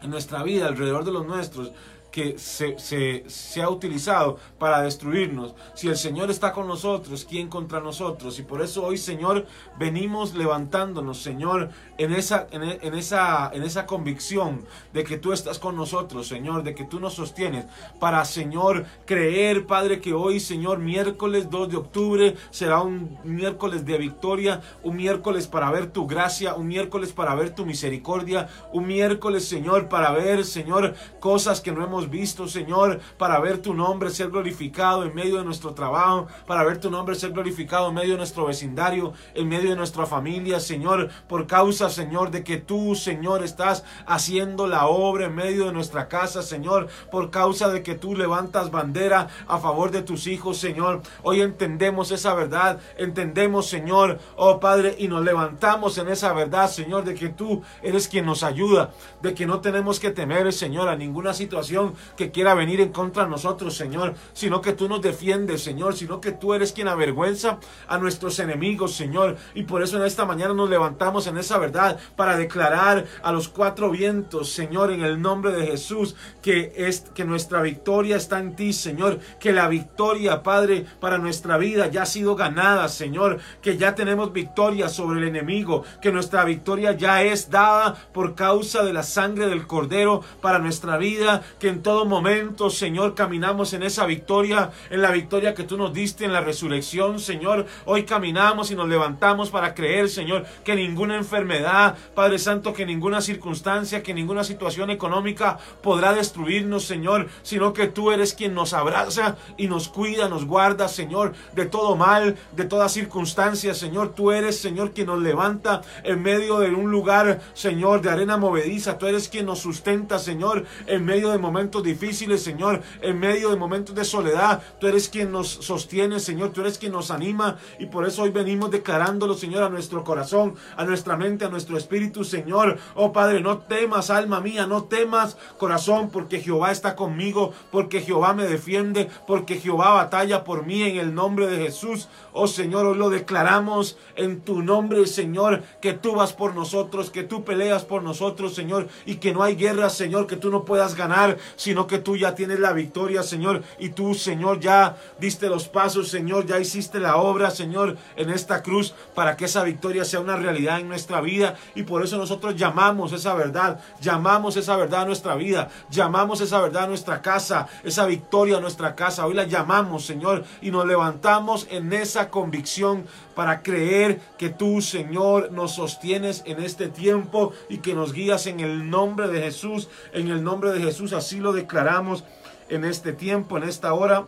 en 0.01 0.09
nuestra 0.09 0.43
vida 0.43 0.69
alrededor 0.69 1.05
de 1.05 1.13
los 1.13 1.27
nuestros 1.27 1.71
que 2.15 2.39
se, 2.39 2.79
se, 2.79 3.61
ha 3.61 3.69
utilizado 3.69 4.39
para 4.57 4.83
destruirnos. 4.83 5.57
Si 5.75 5.89
el 5.89 5.97
Señor 5.97 6.31
está 6.31 6.53
con 6.53 6.69
nosotros, 6.69 7.27
¿quién 7.29 7.49
contra 7.49 7.81
nosotros? 7.81 8.39
Y 8.39 8.45
por 8.45 8.63
eso 8.63 8.85
hoy, 8.85 8.99
Señor, 8.99 9.47
venimos 9.81 10.33
levantándonos, 10.37 11.21
Señor, 11.21 11.71
en 11.99 12.13
esa, 12.13 12.47
en, 12.53 12.63
en, 12.63 12.95
esa, 12.95 13.51
en 13.53 13.65
esa 13.65 13.87
convicción 13.87 14.65
de 14.93 15.03
que 15.03 15.19
tú 15.19 15.33
estás 15.33 15.59
con 15.59 15.75
nosotros, 15.75 16.29
Señor, 16.29 16.63
de 16.63 16.77
que 16.77 16.85
tú 16.85 17.01
nos 17.01 17.15
sostienes, 17.15 17.67
para, 17.99 18.25
Señor, 18.25 18.87
creer, 19.07 19.67
Padre, 19.67 20.01
que 20.01 20.15
hoy, 20.15 20.39
Señor, 20.39 20.79
miércoles 20.79 21.51
2 21.51 21.69
de 21.69 21.77
octubre 21.77 22.37
será 22.53 22.81
un 22.81 23.19
miércoles 23.25 23.85
de 23.85 23.99
victoria, 23.99 24.63
un 24.85 24.95
miércoles 24.95 25.49
para 25.49 25.69
ver 25.73 25.91
tu 25.91 26.07
gracia, 26.07 26.55
un 26.55 26.69
miércoles 26.69 27.13
para 27.13 27.35
ver 27.35 27.57
tu 27.57 27.67
misericordia, 27.67 28.49
un 28.73 28.87
miércoles, 28.87 29.49
Señor, 29.49 29.89
para 29.89 30.13
ver, 30.13 30.45
Señor, 30.45 30.95
cosas 31.19 31.61
que 31.61 31.73
no 31.73 31.83
hemos 31.83 32.04
visto, 32.11 32.49
Señor, 32.49 33.01
para 33.19 33.39
ver 33.41 33.59
tu 33.59 33.75
nombre 33.75 34.11
ser 34.11 34.31
glorificado 34.31 35.05
en 35.05 35.15
medio 35.15 35.39
de 35.39 35.45
nuestro 35.45 35.75
trabajo, 35.75 36.27
para 36.47 36.65
ver 36.65 36.79
tu 36.79 36.91
nombre 36.91 37.15
ser 37.15 37.33
glorificado 37.33 37.89
en 37.89 37.95
medio 37.95 38.13
de 38.13 38.19
nuestro 38.19 38.47
vecindario, 38.47 39.13
en 39.35 39.49
medio 39.49 39.71
de 39.71 39.77
nuestra 39.77 40.07
familia, 40.07 40.61
Señor, 40.61 41.11
por 41.29 41.47
causa, 41.47 41.91
Señor, 41.91 42.31
de 42.31 42.45
que 42.45 42.57
tú, 42.57 42.95
Señor, 42.95 43.43
estás 43.43 43.85
haciendo 44.07 44.67
la 44.67 44.87
obra 44.87 45.27
en 45.27 45.35
medio 45.35 45.67
de 45.67 45.73
nuestra 45.73 46.09
casa, 46.09 46.43
Señor, 46.43 46.89
por 47.11 47.31
causa 47.31 47.69
de 47.69 47.83
que 47.83 47.95
tú 47.95 48.15
levantas 48.15 48.71
bandera 48.71 49.29
a 49.47 49.59
favor 49.59 49.91
de 49.91 50.03
tus 50.03 50.27
hijos, 50.27 50.59
Señor. 50.59 51.03
Hoy 51.23 51.41
entendemos 51.41 52.11
esa 52.11 52.35
verdad, 52.35 52.79
entendemos, 52.99 53.67
Señor, 53.67 54.19
oh 54.37 54.61
Padre, 54.61 54.97
y 54.99 55.09
nos 55.09 55.25
levantamos 55.25 55.99
en 55.99 56.09
esa 56.09 56.33
verdad, 56.33 56.71
Señor, 56.71 57.05
de 57.05 57.15
que 57.15 57.29
tú 57.29 57.63
eres 57.83 58.09
quien 58.09 58.27
nos 58.27 58.43
ayuda, 58.43 58.93
de 59.23 59.35
que 59.35 59.47
no 59.47 59.61
tenemos 59.61 60.01
que 60.01 60.11
temer, 60.11 60.53
Señor, 60.53 60.89
a 60.89 60.97
ninguna 60.97 61.35
situación 61.35 61.94
que 62.17 62.31
quiera 62.31 62.55
venir 62.55 62.81
en 62.81 62.93
contra 62.93 63.25
de 63.25 63.31
nosotros, 63.31 63.77
Señor, 63.77 64.15
sino 64.33 64.61
que 64.61 64.73
tú 64.73 64.89
nos 64.89 65.03
defiendes, 65.03 65.63
Señor, 65.63 65.97
sino 65.97 66.21
que 66.21 66.33
tú 66.33 66.55
eres 66.55 66.73
quien 66.73 66.89
avergüenza 66.89 67.59
a 67.89 67.99
nuestros 67.99 68.39
enemigos, 68.39 68.95
Señor. 68.95 69.37
Y 69.55 69.65
por 69.65 69.83
eso 69.83 69.97
en 69.97 70.05
esta 70.05 70.25
mañana 70.25 70.55
nos 70.55 70.71
levantamos 70.71 71.27
en 71.27 71.39
esa 71.39 71.59
verdad 71.59 71.99
para 72.17 72.37
declarar 72.37 73.07
a 73.23 73.33
los 73.33 73.49
cuatro 73.49 73.91
vientos, 73.91 74.51
Señor, 74.51 74.91
en 74.93 75.03
el 75.03 75.21
nombre 75.21 75.53
de 75.53 75.67
Jesús, 75.67 76.17
que 76.43 76.73
es 76.77 77.01
que 77.15 77.25
nuestra 77.25 77.63
victoria 77.63 78.17
está 78.17 78.39
en 78.39 78.57
ti, 78.57 78.73
Señor, 78.73 79.21
que 79.41 79.53
la 79.53 79.69
victoria, 79.69 80.43
Padre, 80.43 80.87
para 81.01 81.19
nuestra 81.19 81.57
vida 81.57 81.89
ya 81.89 82.03
ha 82.03 82.07
sido 82.07 82.37
ganada, 82.37 82.89
Señor, 82.89 83.39
que 83.63 83.77
ya 83.77 83.95
tenemos 83.95 84.33
victoria 84.33 84.89
sobre 84.89 85.21
el 85.21 85.29
enemigo, 85.29 85.85
que 86.01 86.13
nuestra 86.13 86.45
victoria 86.45 86.93
ya 86.93 87.23
es 87.23 87.51
dada 87.51 87.95
por 88.13 88.35
causa 88.35 88.83
de 88.83 88.93
la 88.93 89.03
sangre 89.03 89.47
del 89.47 89.67
Cordero 89.67 90.23
para 90.41 90.59
nuestra 90.59 90.97
vida, 90.97 91.43
que 91.59 91.69
en 91.69 91.83
todo 91.85 92.07
momento, 92.07 92.71
Señor, 92.71 93.15
caminamos 93.15 93.75
en 93.75 93.83
esa 93.83 94.07
victoria, 94.07 94.71
en 94.89 95.03
la 95.03 95.13
victoria 95.13 95.55
que 95.55 95.65
tú 95.65 95.77
nos 95.77 95.93
diste 95.93 96.25
en 96.25 96.33
la 96.33 96.41
resurrección, 96.41 97.21
Señor. 97.21 97.67
Hoy 97.85 98.05
caminamos 98.05 98.71
y 98.71 98.75
nos 98.75 98.89
levantamos 98.89 99.51
para 99.51 99.75
creer, 99.75 100.09
Señor, 100.09 100.47
que 100.65 100.75
ninguna 100.75 101.17
enfermedad, 101.17 101.97
Padre 102.15 102.39
Santo, 102.39 102.73
que 102.73 102.87
ninguna 102.87 103.21
circunstancia, 103.21 104.03
que 104.03 104.15
ninguna 104.15 104.45
situación 104.45 104.89
económica 104.89 105.59
podrá 105.83 106.15
destruirnos, 106.15 106.85
Señor, 106.85 107.29
sino 107.43 107.75
que 107.75 107.87
tú 107.87 108.11
eres 108.11 108.33
quien 108.33 108.55
nos 108.55 108.73
abraza 108.73 109.37
y 109.59 109.69
nos 109.69 109.89
cuida, 109.89 110.31
nos 110.31 110.47
guarda, 110.47 110.89
Señor, 110.89 111.35
de 111.53 111.67
todo 111.67 111.97
mal, 111.97 112.37
de 112.57 112.65
toda 112.65 112.89
circunstancia, 112.89 113.75
Señor. 113.75 114.15
Tú 114.15 114.33
eres, 114.33 114.59
Señor, 114.59 114.93
quien 114.93 115.09
nos 115.09 115.21
levanta 115.21 115.83
en 116.03 116.23
medio 116.23 116.61
de 116.61 116.71
un 116.71 116.91
lugar, 116.91 117.43
Señor, 117.53 118.01
de 118.01 118.09
arena 118.09 118.39
movediza. 118.39 118.97
Tú 118.97 119.07
eres 119.07 119.29
quien 119.29 119.45
nos 119.45 119.59
sustenta, 119.59 120.19
Señor, 120.19 120.65
en 120.87 121.05
medio 121.05 121.31
de 121.31 121.37
momentos 121.37 121.74
difíciles, 121.83 122.43
Señor, 122.43 122.83
en 123.01 123.19
medio 123.19 123.51
de 123.51 123.57
momentos 123.57 123.95
de 123.95 124.05
soledad. 124.05 124.63
Tú 124.81 124.87
eres 124.87 125.09
quien 125.09 125.33
nos 125.33 125.49
sostiene, 125.49 126.21
Señor. 126.21 126.51
Tú 126.51 126.61
eres 126.61 126.79
quien 126.79 126.93
nos 126.93 127.11
anima. 127.11 127.59
Y 127.79 127.87
por 127.87 128.07
eso 128.07 128.23
hoy 128.23 128.31
venimos 128.31 128.71
declarándolo, 128.71 129.35
Señor, 129.35 129.63
a 129.63 129.69
nuestro 129.69 130.05
corazón, 130.05 130.55
a 130.77 130.85
nuestra 130.85 131.17
mente, 131.17 131.45
a 131.45 131.49
nuestro 131.49 131.77
espíritu, 131.77 132.25
Señor. 132.25 132.79
Oh 132.95 133.13
Padre, 133.13 133.41
no 133.41 133.59
temas, 133.59 134.11
alma 134.11 134.41
mía, 134.41 134.67
no 134.67 134.85
temas, 134.85 135.37
corazón, 135.59 136.11
porque 136.11 136.41
Jehová 136.41 136.73
está 136.73 136.97
conmigo, 136.97 137.53
porque 137.71 138.01
Jehová 138.01 138.35
me 138.35 138.45
defiende, 138.45 139.09
porque 139.27 139.59
Jehová 139.59 139.95
batalla 139.95 140.45
por 140.45 140.67
mí 140.67 140.83
en 140.83 140.97
el 140.97 141.15
nombre 141.15 141.47
de 141.47 141.65
Jesús. 141.65 142.09
Oh 142.33 142.47
Señor, 142.47 142.87
hoy 142.87 142.97
lo 142.97 143.11
declaramos 143.11 143.97
en 144.17 144.41
tu 144.41 144.63
nombre, 144.63 145.07
Señor, 145.07 145.63
que 145.81 145.93
tú 145.93 146.15
vas 146.15 146.33
por 146.33 146.55
nosotros, 146.55 147.11
que 147.11 147.23
tú 147.23 147.45
peleas 147.45 147.85
por 147.85 148.03
nosotros, 148.03 148.55
Señor, 148.55 148.89
y 149.07 149.17
que 149.17 149.33
no 149.33 149.43
hay 149.43 149.57
guerra, 149.57 149.91
Señor, 149.91 150.27
que 150.27 150.37
tú 150.37 150.51
no 150.51 150.65
puedas 150.65 150.95
ganar, 150.95 151.39
sino 151.57 151.87
que 151.87 151.99
tú 151.99 152.17
ya 152.17 152.35
tienes 152.35 152.61
la 152.61 152.73
victoria, 152.73 153.23
Señor, 153.23 153.63
y 153.79 153.91
tú, 153.91 154.15
Señor, 154.15 154.61
ya 154.61 154.97
diste 155.19 155.49
los 155.49 155.69
pasos, 155.69 156.09
Señor, 156.09 156.47
ya 156.47 156.59
hiciste 156.59 157.01
la 157.01 157.17
obra, 157.17 157.51
Señor, 157.51 157.97
en 158.17 158.31
esta 158.31 158.63
cruz 158.63 158.95
para 159.15 159.37
que 159.37 159.47
esa 159.47 159.63
victoria 159.63 160.05
sea 160.05 160.21
una 160.21 160.37
realidad 160.37 160.81
en 160.81 160.89
nuestra 160.89 161.21
vida. 161.21 161.57
Y 161.75 161.83
por 161.83 162.03
eso 162.03 162.17
nosotros 162.17 162.57
llamamos 162.57 163.13
esa 163.13 163.35
verdad, 163.35 163.81
llamamos 164.01 164.57
esa 164.57 164.77
verdad 164.77 165.03
a 165.03 165.07
nuestra 165.07 165.35
vida, 165.35 165.69
llamamos 165.91 166.41
esa 166.41 166.61
verdad 166.61 166.85
a 166.85 166.89
nuestra 166.89 167.23
casa, 167.23 167.69
esa 167.83 168.07
victoria 168.07 168.59
a 168.59 168.61
nuestra 168.61 168.95
casa, 168.95 169.27
hoy 169.27 169.35
la 169.35 169.45
llamamos, 169.45 170.05
Señor, 170.05 170.45
y 170.61 170.71
nos 170.71 170.87
levantamos 170.87 171.67
en 171.71 171.93
esa 171.93 172.31
convicción 172.31 173.07
para 173.35 173.63
creer 173.63 174.21
que 174.39 174.51
tú, 174.51 174.81
Señor, 174.81 175.53
nos 175.53 175.73
sostienes 175.73 176.43
en 176.47 176.63
este 176.63 176.89
tiempo 176.89 177.53
y 177.69 177.79
que 177.79 177.95
nos 177.95 178.13
guías 178.13 178.47
en 178.47 178.61
el 178.61 178.91
nombre 178.91 179.29
de 179.29 179.41
Jesús, 179.43 179.89
en 180.13 180.29
el 180.29 180.43
nombre 180.45 180.73
de 180.73 180.81
Jesús, 180.81 181.13
así 181.13 181.39
lo 181.39 181.53
declaramos 181.53 182.25
en 182.69 182.85
este 182.85 183.13
tiempo, 183.13 183.57
en 183.57 183.65
esta 183.65 183.93
hora, 183.95 184.27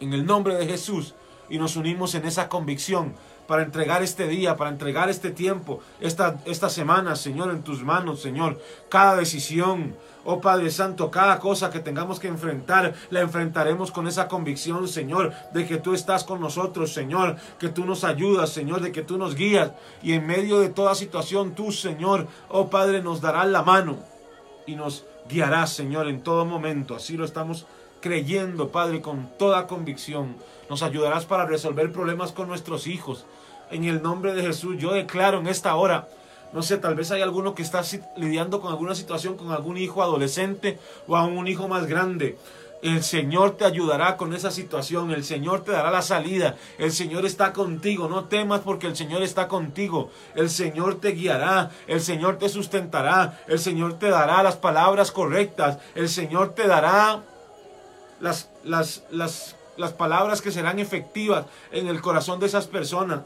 en 0.00 0.12
el 0.12 0.24
nombre 0.26 0.54
de 0.54 0.66
Jesús, 0.66 1.14
y 1.50 1.58
nos 1.58 1.76
unimos 1.76 2.14
en 2.14 2.24
esa 2.26 2.48
convicción 2.48 3.14
para 3.48 3.62
entregar 3.62 4.02
este 4.02 4.28
día, 4.28 4.58
para 4.58 4.68
entregar 4.68 5.08
este 5.08 5.30
tiempo, 5.30 5.80
esta, 6.00 6.36
esta 6.44 6.68
semana, 6.68 7.16
Señor, 7.16 7.50
en 7.50 7.62
tus 7.62 7.82
manos, 7.82 8.20
Señor. 8.20 8.60
Cada 8.90 9.16
decisión, 9.16 9.96
oh 10.26 10.38
Padre 10.38 10.70
Santo, 10.70 11.10
cada 11.10 11.38
cosa 11.38 11.70
que 11.70 11.80
tengamos 11.80 12.20
que 12.20 12.28
enfrentar, 12.28 12.92
la 13.08 13.22
enfrentaremos 13.22 13.90
con 13.90 14.06
esa 14.06 14.28
convicción, 14.28 14.86
Señor, 14.86 15.32
de 15.54 15.66
que 15.66 15.78
tú 15.78 15.94
estás 15.94 16.24
con 16.24 16.42
nosotros, 16.42 16.92
Señor, 16.92 17.36
que 17.58 17.70
tú 17.70 17.86
nos 17.86 18.04
ayudas, 18.04 18.50
Señor, 18.50 18.82
de 18.82 18.92
que 18.92 19.00
tú 19.00 19.16
nos 19.16 19.34
guías. 19.34 19.72
Y 20.02 20.12
en 20.12 20.26
medio 20.26 20.60
de 20.60 20.68
toda 20.68 20.94
situación, 20.94 21.54
tú, 21.54 21.72
Señor, 21.72 22.28
oh 22.50 22.68
Padre, 22.68 23.02
nos 23.02 23.22
darás 23.22 23.46
la 23.46 23.62
mano 23.62 23.96
y 24.66 24.76
nos 24.76 25.06
guiarás, 25.26 25.72
Señor, 25.72 26.06
en 26.08 26.22
todo 26.22 26.44
momento. 26.44 26.96
Así 26.96 27.16
lo 27.16 27.24
estamos 27.24 27.64
creyendo, 28.02 28.68
Padre, 28.68 29.00
con 29.00 29.30
toda 29.38 29.66
convicción. 29.66 30.36
Nos 30.68 30.82
ayudarás 30.82 31.24
para 31.24 31.46
resolver 31.46 31.90
problemas 31.92 32.32
con 32.32 32.46
nuestros 32.46 32.86
hijos. 32.86 33.24
En 33.70 33.84
el 33.84 34.02
nombre 34.02 34.34
de 34.34 34.42
Jesús, 34.42 34.76
yo 34.78 34.92
declaro 34.92 35.40
en 35.40 35.46
esta 35.46 35.74
hora, 35.74 36.08
no 36.52 36.62
sé, 36.62 36.78
tal 36.78 36.94
vez 36.94 37.10
hay 37.10 37.20
alguno 37.20 37.54
que 37.54 37.62
está 37.62 37.82
lidiando 38.16 38.60
con 38.60 38.70
alguna 38.70 38.94
situación, 38.94 39.36
con 39.36 39.52
algún 39.52 39.76
hijo 39.76 40.02
adolescente 40.02 40.78
o 41.06 41.16
a 41.16 41.24
un 41.24 41.46
hijo 41.46 41.68
más 41.68 41.86
grande. 41.86 42.38
El 42.80 43.02
Señor 43.02 43.56
te 43.56 43.64
ayudará 43.64 44.16
con 44.16 44.32
esa 44.32 44.50
situación, 44.50 45.10
el 45.10 45.24
Señor 45.24 45.64
te 45.64 45.72
dará 45.72 45.90
la 45.90 46.00
salida, 46.00 46.56
el 46.78 46.92
Señor 46.92 47.26
está 47.26 47.52
contigo, 47.52 48.08
no 48.08 48.26
temas 48.26 48.60
porque 48.60 48.86
el 48.86 48.96
Señor 48.96 49.22
está 49.22 49.48
contigo, 49.48 50.10
el 50.36 50.48
Señor 50.48 51.00
te 51.00 51.10
guiará, 51.10 51.70
el 51.88 52.00
Señor 52.00 52.38
te 52.38 52.48
sustentará, 52.48 53.40
el 53.48 53.58
Señor 53.58 53.98
te 53.98 54.08
dará 54.08 54.42
las 54.44 54.56
palabras 54.56 55.10
correctas, 55.10 55.78
el 55.96 56.08
Señor 56.08 56.54
te 56.54 56.68
dará 56.68 57.24
las, 58.20 58.48
las, 58.62 59.02
las, 59.10 59.56
las 59.76 59.92
palabras 59.92 60.40
que 60.40 60.52
serán 60.52 60.78
efectivas 60.78 61.46
en 61.72 61.88
el 61.88 62.00
corazón 62.00 62.38
de 62.38 62.46
esas 62.46 62.68
personas. 62.68 63.20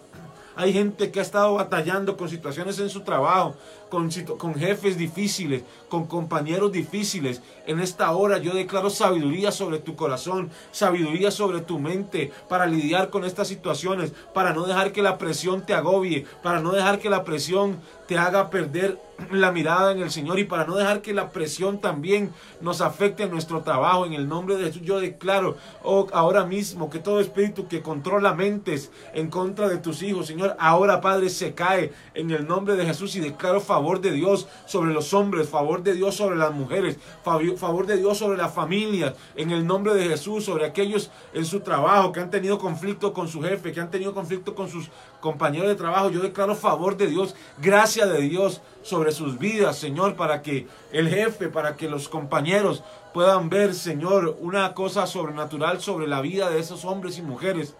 Hay 0.56 0.72
gente 0.72 1.10
que 1.10 1.20
ha 1.20 1.22
estado 1.22 1.54
batallando 1.54 2.16
con 2.16 2.28
situaciones 2.28 2.78
en 2.78 2.90
su 2.90 3.00
trabajo, 3.00 3.54
con, 3.92 4.54
jefes 4.54 4.96
difíciles, 4.96 5.64
con 5.90 6.06
compañeros 6.06 6.72
difíciles. 6.72 7.42
En 7.66 7.78
esta 7.78 8.10
hora 8.12 8.38
yo 8.38 8.54
declaro 8.54 8.88
sabiduría 8.88 9.52
sobre 9.52 9.80
tu 9.80 9.96
corazón, 9.96 10.50
sabiduría 10.70 11.30
sobre 11.30 11.60
tu 11.60 11.78
mente 11.78 12.32
para 12.48 12.64
lidiar 12.64 13.10
con 13.10 13.26
estas 13.26 13.48
situaciones, 13.48 14.14
para 14.32 14.54
no 14.54 14.64
dejar 14.64 14.92
que 14.92 15.02
la 15.02 15.18
presión 15.18 15.66
te 15.66 15.74
agobie, 15.74 16.24
para 16.42 16.60
no 16.60 16.72
dejar 16.72 17.00
que 17.00 17.10
la 17.10 17.22
presión 17.22 17.80
te 18.08 18.16
haga 18.16 18.48
perder 18.48 18.98
la 19.30 19.52
mirada 19.52 19.92
en 19.92 20.00
el 20.00 20.10
Señor 20.10 20.38
y 20.38 20.44
para 20.44 20.64
no 20.64 20.74
dejar 20.74 21.00
que 21.00 21.12
la 21.12 21.30
presión 21.30 21.80
también 21.80 22.32
nos 22.60 22.80
afecte 22.80 23.22
en 23.22 23.30
nuestro 23.30 23.60
trabajo. 23.60 24.06
En 24.06 24.14
el 24.14 24.28
nombre 24.28 24.56
de 24.56 24.64
Jesús 24.64 24.82
yo 24.82 25.00
declaro 25.00 25.56
oh, 25.82 26.08
ahora 26.12 26.44
mismo 26.44 26.90
que 26.90 26.98
todo 26.98 27.20
espíritu 27.20 27.68
que 27.68 27.82
controla 27.82 28.34
mentes 28.34 28.90
en 29.14 29.28
contra 29.28 29.68
de 29.68 29.78
tus 29.78 30.02
hijos, 30.02 30.26
Señor, 30.26 30.56
ahora 30.58 31.00
Padre 31.00 31.28
se 31.30 31.54
cae 31.54 31.92
en 32.14 32.30
el 32.30 32.46
nombre 32.46 32.74
de 32.74 32.86
Jesús 32.86 33.14
y 33.16 33.20
declaro 33.20 33.60
favor 33.60 33.81
de 34.00 34.12
Dios 34.12 34.46
sobre 34.66 34.92
los 34.92 35.12
hombres, 35.12 35.48
favor 35.48 35.82
de 35.82 35.94
Dios 35.94 36.14
sobre 36.14 36.36
las 36.36 36.52
mujeres, 36.52 36.98
favor 37.22 37.86
de 37.86 37.96
Dios 37.96 38.18
sobre 38.18 38.38
las 38.38 38.54
familias, 38.54 39.14
en 39.36 39.50
el 39.50 39.66
nombre 39.66 39.94
de 39.94 40.08
Jesús, 40.08 40.44
sobre 40.44 40.64
aquellos 40.64 41.10
en 41.34 41.44
su 41.44 41.60
trabajo 41.60 42.12
que 42.12 42.20
han 42.20 42.30
tenido 42.30 42.58
conflicto 42.58 43.12
con 43.12 43.28
su 43.28 43.42
jefe, 43.42 43.72
que 43.72 43.80
han 43.80 43.90
tenido 43.90 44.14
conflicto 44.14 44.54
con 44.54 44.68
sus 44.68 44.88
compañeros 45.20 45.68
de 45.68 45.74
trabajo. 45.74 46.10
Yo 46.10 46.20
declaro 46.20 46.54
favor 46.54 46.96
de 46.96 47.08
Dios, 47.08 47.34
gracia 47.60 48.06
de 48.06 48.22
Dios 48.22 48.60
sobre 48.82 49.12
sus 49.12 49.38
vidas, 49.38 49.76
Señor, 49.76 50.14
para 50.14 50.42
que 50.42 50.66
el 50.92 51.08
jefe, 51.08 51.48
para 51.48 51.76
que 51.76 51.88
los 51.88 52.08
compañeros 52.08 52.84
puedan 53.12 53.50
ver, 53.50 53.74
Señor, 53.74 54.36
una 54.40 54.74
cosa 54.74 55.06
sobrenatural 55.06 55.80
sobre 55.80 56.06
la 56.06 56.20
vida 56.20 56.50
de 56.50 56.60
esos 56.60 56.84
hombres 56.84 57.18
y 57.18 57.22
mujeres. 57.22 57.74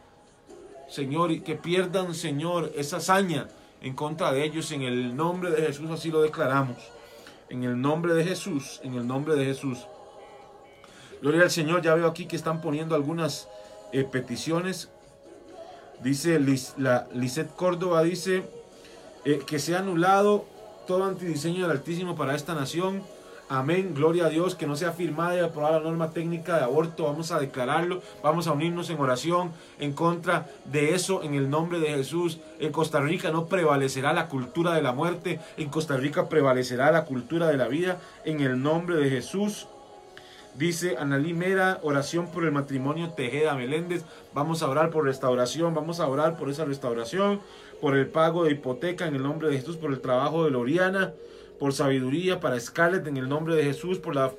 Señor, 0.89 1.33
y 1.33 1.41
que 1.41 1.55
pierdan, 1.55 2.15
Señor, 2.15 2.71
esa 2.77 2.99
hazaña 2.99 3.49
en 3.83 3.95
contra 3.95 4.33
de 4.33 4.45
ellos. 4.45 4.73
En 4.73 4.83
el 4.83 5.15
nombre 5.15 5.51
de 5.51 5.67
Jesús 5.67 5.91
así 5.91 6.11
lo 6.11 6.23
declaramos. 6.23 6.79
En 7.51 7.65
el 7.65 7.81
nombre 7.81 8.15
de 8.15 8.25
Jesús, 8.25 8.81
en 8.83 8.95
el 8.95 9.07
nombre 9.07 9.35
de 9.37 9.45
Jesús. 9.45 9.87
Gloria 11.21 11.43
al 11.43 11.51
Señor, 11.51 11.83
ya 11.83 11.95
veo 11.95 12.07
aquí 12.07 12.27
que 12.27 12.37
están 12.37 12.61
poniendo 12.61 12.95
algunas 12.95 13.49
eh, 13.93 14.05
peticiones. 14.05 14.89
Dice 16.03 16.41
la 16.79 17.07
Lisette 17.13 17.55
Córdoba, 17.55 18.03
dice 18.03 18.43
eh, 19.25 19.41
que 19.47 19.59
se 19.59 19.77
ha 19.77 19.81
anulado 19.81 20.47
todo 20.87 21.05
antidiseño 21.05 21.63
del 21.63 21.77
Altísimo 21.77 22.17
para 22.17 22.35
esta 22.35 22.55
nación. 22.55 23.03
Amén, 23.55 23.93
gloria 23.95 24.25
a 24.25 24.29
Dios, 24.31 24.55
que 24.55 24.67
no 24.67 24.77
sea 24.77 24.93
firmada 24.93 25.37
y 25.37 25.41
aprobada 25.41 25.79
la 25.79 25.85
norma 25.85 26.13
técnica 26.13 26.57
de 26.57 26.63
aborto. 26.63 27.05
Vamos 27.05 27.33
a 27.33 27.39
declararlo, 27.39 28.01
vamos 28.23 28.47
a 28.47 28.53
unirnos 28.53 28.89
en 28.89 28.99
oración 28.99 29.53
en 29.79 29.93
contra 29.93 30.49
de 30.65 30.95
eso 30.95 31.23
en 31.23 31.35
el 31.35 31.51
nombre 31.51 31.79
de 31.79 31.89
Jesús. 31.89 32.39
En 32.61 32.73
Costa 32.73 33.03
Rica 33.03 33.31
no 33.31 33.49
prevalecerá 33.49 34.15
la 34.15 34.29
cultura 34.29 34.73
de 34.73 34.81
la 34.81 34.95
muerte, 34.95 35.39
en 35.59 35.69
Costa 35.69 35.99
Rica 35.99 36.31
prevalecerá 36.31 36.91
la 36.93 37.05
cultura 37.05 37.47
de 37.49 37.59
la 37.59 37.69
vida 37.69 38.01
en 38.25 38.41
el 38.41 38.63
nombre 38.63 38.97
de 38.97 39.11
Jesús. 39.11 39.67
Dice 40.55 40.97
Analí 40.97 41.35
Mera, 41.35 41.79
oración 41.83 42.29
por 42.29 42.45
el 42.45 42.53
matrimonio 42.53 43.11
Tejeda 43.11 43.55
Meléndez. 43.55 44.03
Vamos 44.33 44.63
a 44.63 44.69
orar 44.71 44.89
por 44.89 45.05
restauración, 45.05 45.75
vamos 45.75 46.01
a 46.01 46.09
orar 46.09 46.39
por 46.39 46.49
esa 46.49 46.65
restauración 46.65 47.43
por 47.83 47.97
el 47.97 48.07
pago 48.07 48.45
de 48.45 48.53
hipoteca 48.53 49.07
en 49.07 49.17
el 49.17 49.25
nombre 49.25 49.49
de 49.49 49.59
Jesús, 49.59 49.77
por 49.77 49.91
el 49.91 50.01
trabajo 50.01 50.45
de 50.45 50.53
Loriana, 50.53 51.13
por 51.63 51.73
sabiduría 51.73 52.41
para 52.41 52.59
Scarlett 52.59 53.07
en 53.07 53.17
el 53.17 53.29
nombre 53.29 53.55
de 53.55 53.63
Jesús, 53.63 54.01
por 54.01 54.17
las 54.17 54.33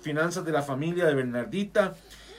finanzas 0.00 0.46
de 0.46 0.50
la 0.50 0.62
familia 0.62 1.04
de 1.04 1.12
Bernardita, 1.12 1.92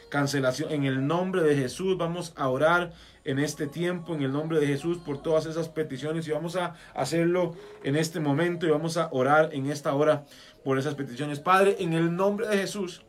cancelación 0.09 0.71
en 0.71 0.85
el 0.85 1.05
nombre 1.05 1.43
de 1.43 1.55
Jesús. 1.55 1.95
Vamos 1.95 2.33
a 2.35 2.49
orar 2.49 2.91
en 3.23 3.37
este 3.37 3.67
tiempo, 3.67 4.15
en 4.15 4.23
el 4.23 4.31
nombre 4.31 4.59
de 4.59 4.65
Jesús, 4.65 4.97
por 4.97 5.21
todas 5.21 5.45
esas 5.45 5.69
peticiones 5.69 6.27
y 6.27 6.31
vamos 6.31 6.55
a 6.55 6.73
hacerlo 6.95 7.53
en 7.83 7.95
este 7.95 8.19
momento 8.19 8.65
y 8.65 8.71
vamos 8.71 8.97
a 8.97 9.09
orar 9.11 9.51
en 9.53 9.67
esta 9.67 9.93
hora 9.93 10.25
por 10.63 10.79
esas 10.79 10.95
peticiones. 10.95 11.39
Padre, 11.39 11.75
en 11.77 11.93
el 11.93 12.15
nombre 12.15 12.47
de 12.47 12.57
Jesús. 12.57 13.03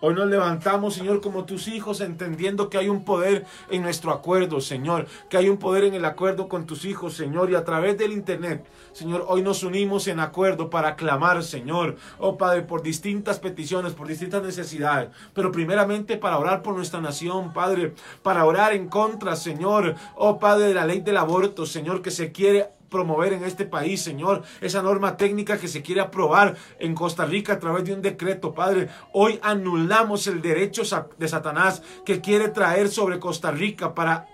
Hoy 0.00 0.12
nos 0.12 0.28
levantamos, 0.28 0.94
Señor, 0.94 1.22
como 1.22 1.46
tus 1.46 1.68
hijos, 1.68 2.02
entendiendo 2.02 2.68
que 2.68 2.76
hay 2.76 2.90
un 2.90 3.02
poder 3.02 3.46
en 3.70 3.80
nuestro 3.80 4.12
acuerdo, 4.12 4.60
Señor, 4.60 5.06
que 5.30 5.38
hay 5.38 5.48
un 5.48 5.56
poder 5.56 5.84
en 5.84 5.94
el 5.94 6.04
acuerdo 6.04 6.48
con 6.48 6.66
tus 6.66 6.84
hijos, 6.84 7.14
Señor, 7.14 7.50
y 7.50 7.54
a 7.54 7.64
través 7.64 7.96
del 7.96 8.12
Internet, 8.12 8.66
Señor, 8.92 9.24
hoy 9.26 9.40
nos 9.40 9.62
unimos 9.62 10.06
en 10.08 10.20
acuerdo 10.20 10.68
para 10.68 10.96
clamar, 10.96 11.42
Señor, 11.42 11.96
oh 12.18 12.36
Padre, 12.36 12.62
por 12.62 12.82
distintas 12.82 13.40
peticiones, 13.40 13.94
por 13.94 14.06
distintas 14.06 14.42
necesidades, 14.42 15.08
pero 15.32 15.50
primeramente 15.50 16.18
para 16.18 16.38
orar 16.38 16.62
por 16.62 16.74
nuestra 16.74 17.00
nación, 17.00 17.54
Padre, 17.54 17.94
para 18.22 18.44
orar 18.44 18.74
en 18.74 18.88
contra, 18.88 19.34
Señor, 19.34 19.94
oh 20.14 20.38
Padre, 20.38 20.68
de 20.68 20.74
la 20.74 20.84
ley 20.84 21.00
del 21.00 21.16
aborto, 21.16 21.64
Señor, 21.64 22.02
que 22.02 22.10
se 22.10 22.32
quiere 22.32 22.75
promover 22.88 23.32
en 23.32 23.44
este 23.44 23.64
país, 23.64 24.02
Señor, 24.02 24.42
esa 24.60 24.82
norma 24.82 25.16
técnica 25.16 25.58
que 25.58 25.68
se 25.68 25.82
quiere 25.82 26.00
aprobar 26.00 26.56
en 26.78 26.94
Costa 26.94 27.24
Rica 27.24 27.54
a 27.54 27.58
través 27.58 27.84
de 27.84 27.94
un 27.94 28.02
decreto, 28.02 28.54
Padre. 28.54 28.88
Hoy 29.12 29.38
anulamos 29.42 30.26
el 30.26 30.42
derecho 30.42 30.82
de 31.18 31.28
Satanás 31.28 31.82
que 32.04 32.20
quiere 32.20 32.48
traer 32.48 32.88
sobre 32.88 33.18
Costa 33.18 33.50
Rica 33.50 33.94
para, 33.94 34.28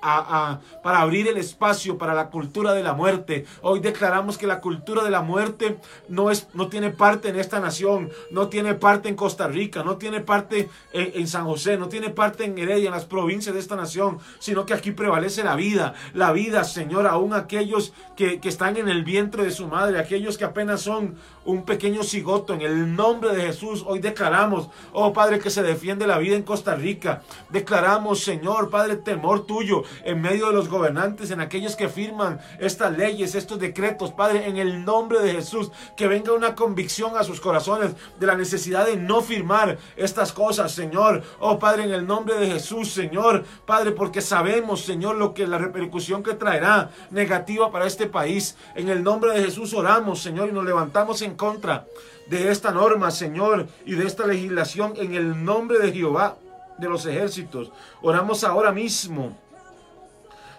para 0.83 1.01
abrir 1.01 1.29
el 1.29 1.37
espacio 1.37 1.99
para 1.99 2.15
la 2.15 2.31
cultura 2.31 2.73
de 2.73 2.83
la 2.83 2.93
muerte. 2.93 3.47
Hoy 3.63 3.81
declaramos 3.81 4.39
que 4.39 4.47
la 4.47 4.61
cultura 4.61 5.03
de 5.03 5.11
la 5.11 5.23
muerte 5.23 5.79
no, 6.09 6.31
es, 6.31 6.49
no 6.55 6.69
tiene 6.69 6.91
parte 6.91 7.29
en 7.29 7.37
esta 7.37 7.61
nación, 7.61 8.11
no 8.31 8.49
tiene 8.49 8.75
parte 8.75 9.09
en 9.09 9.17
Costa 9.17 9.49
Rica, 9.49 9.83
no 9.83 9.97
tiene 9.97 10.21
parte 10.21 10.69
en, 10.93 11.13
en 11.15 11.29
San 11.29 11.47
José, 11.47 11.77
no 11.77 11.89
tiene 11.89 12.11
parte 12.11 12.45
en 12.45 12.59
Heredia, 12.59 12.87
en 12.87 12.95
las 12.95 13.05
provincias 13.05 13.55
de 13.55 13.61
esta 13.61 13.77
nación, 13.77 14.19
sino 14.39 14.67
que 14.67 14.75
aquí 14.75 14.93
prevalece 14.93 15.45
la 15.45 15.57
vida, 15.57 15.95
la 16.15 16.33
vida, 16.33 16.65
Señor, 16.65 17.07
aún 17.07 17.35
aquellos 17.35 17.93
que, 18.17 18.41
que 18.43 18.49
están 18.49 18.77
en 18.77 18.89
el 18.89 19.05
vientre 19.05 19.45
de 19.45 19.53
su 19.53 19.69
madre, 19.69 19.99
aquellos 19.99 20.37
que 20.37 20.45
apenas 20.45 20.83
son 20.83 21.15
un 21.45 21.65
pequeño 21.65 22.03
cigoto. 22.03 22.55
En 22.55 22.63
el 22.63 22.95
nombre 22.95 23.35
de 23.35 23.43
Jesús, 23.43 23.85
hoy 23.87 23.99
declaramos, 23.99 24.69
oh 24.93 25.13
Padre, 25.13 25.39
que 25.39 25.51
se 25.51 25.63
defiende 25.63 26.07
la 26.07 26.19
vida 26.19 26.37
en 26.37 26.43
Costa 26.43 26.75
Rica. 26.75 27.23
Declaramos, 27.51 28.21
Señor, 28.21 28.71
Padre, 28.71 28.97
temor 28.97 29.47
tuyo 29.47 29.83
en 30.05 30.21
medio 30.21 30.49
de 30.49 30.53
los 30.53 30.69
gobernantes, 30.69 31.31
en 31.31 31.41
aquellos 31.41 31.77
que 31.77 31.89
firman 31.89 32.41
estas 32.59 32.97
leyes, 32.97 33.35
estos 33.35 33.59
decretos, 33.59 34.13
Padre, 34.13 34.49
en 34.49 34.57
el 34.57 34.85
nombre 34.85 35.21
de 35.21 35.33
Jesús, 35.33 35.71
que 35.97 36.09
venga 36.09 36.33
una 36.33 36.55
convicción 36.55 37.17
a 37.17 37.25
sus 37.25 37.41
corazones 37.41 37.93
de 38.19 38.27
la 38.27 38.35
necesidad 38.35 38.87
de 38.87 38.97
no 38.97 39.21
firmar 39.21 39.79
estas 39.97 40.33
cosas, 40.33 40.73
Señor. 40.73 41.23
Oh 41.41 41.59
Padre, 41.59 41.85
en 41.85 41.93
el 41.93 42.07
nombre 42.07 42.37
de 42.37 42.47
Jesús, 42.49 42.93
Señor, 42.93 43.45
Padre, 43.67 43.93
porque 43.93 44.21
sabemos, 44.21 44.83
Señor, 44.83 45.17
lo 45.17 45.35
que 45.35 45.47
la 45.47 45.59
repercusión 45.59 46.23
que 46.23 46.35
traerá 46.35 46.91
negativa 47.11 47.71
para 47.71 47.87
este 47.87 48.07
país. 48.07 48.57
En 48.75 48.89
el 48.89 49.03
nombre 49.03 49.33
de 49.33 49.45
Jesús 49.45 49.75
oramos, 49.75 50.23
Señor, 50.23 50.49
y 50.49 50.53
nos 50.53 50.65
levantamos 50.65 51.23
en 51.23 51.32
contra 51.35 51.87
de 52.29 52.51
esta 52.51 52.71
norma, 52.71 53.11
Señor, 53.11 53.69
y 53.85 53.95
de 53.95 54.07
esta 54.07 54.27
legislación 54.27 54.95
en 54.97 55.15
el 55.15 55.45
nombre 55.45 55.79
de 55.79 55.93
Jehová 55.93 56.37
de 56.79 56.89
los 56.89 57.07
ejércitos. 57.07 57.71
Oramos 58.01 58.45
ahora 58.45 58.73
mismo. 58.73 59.37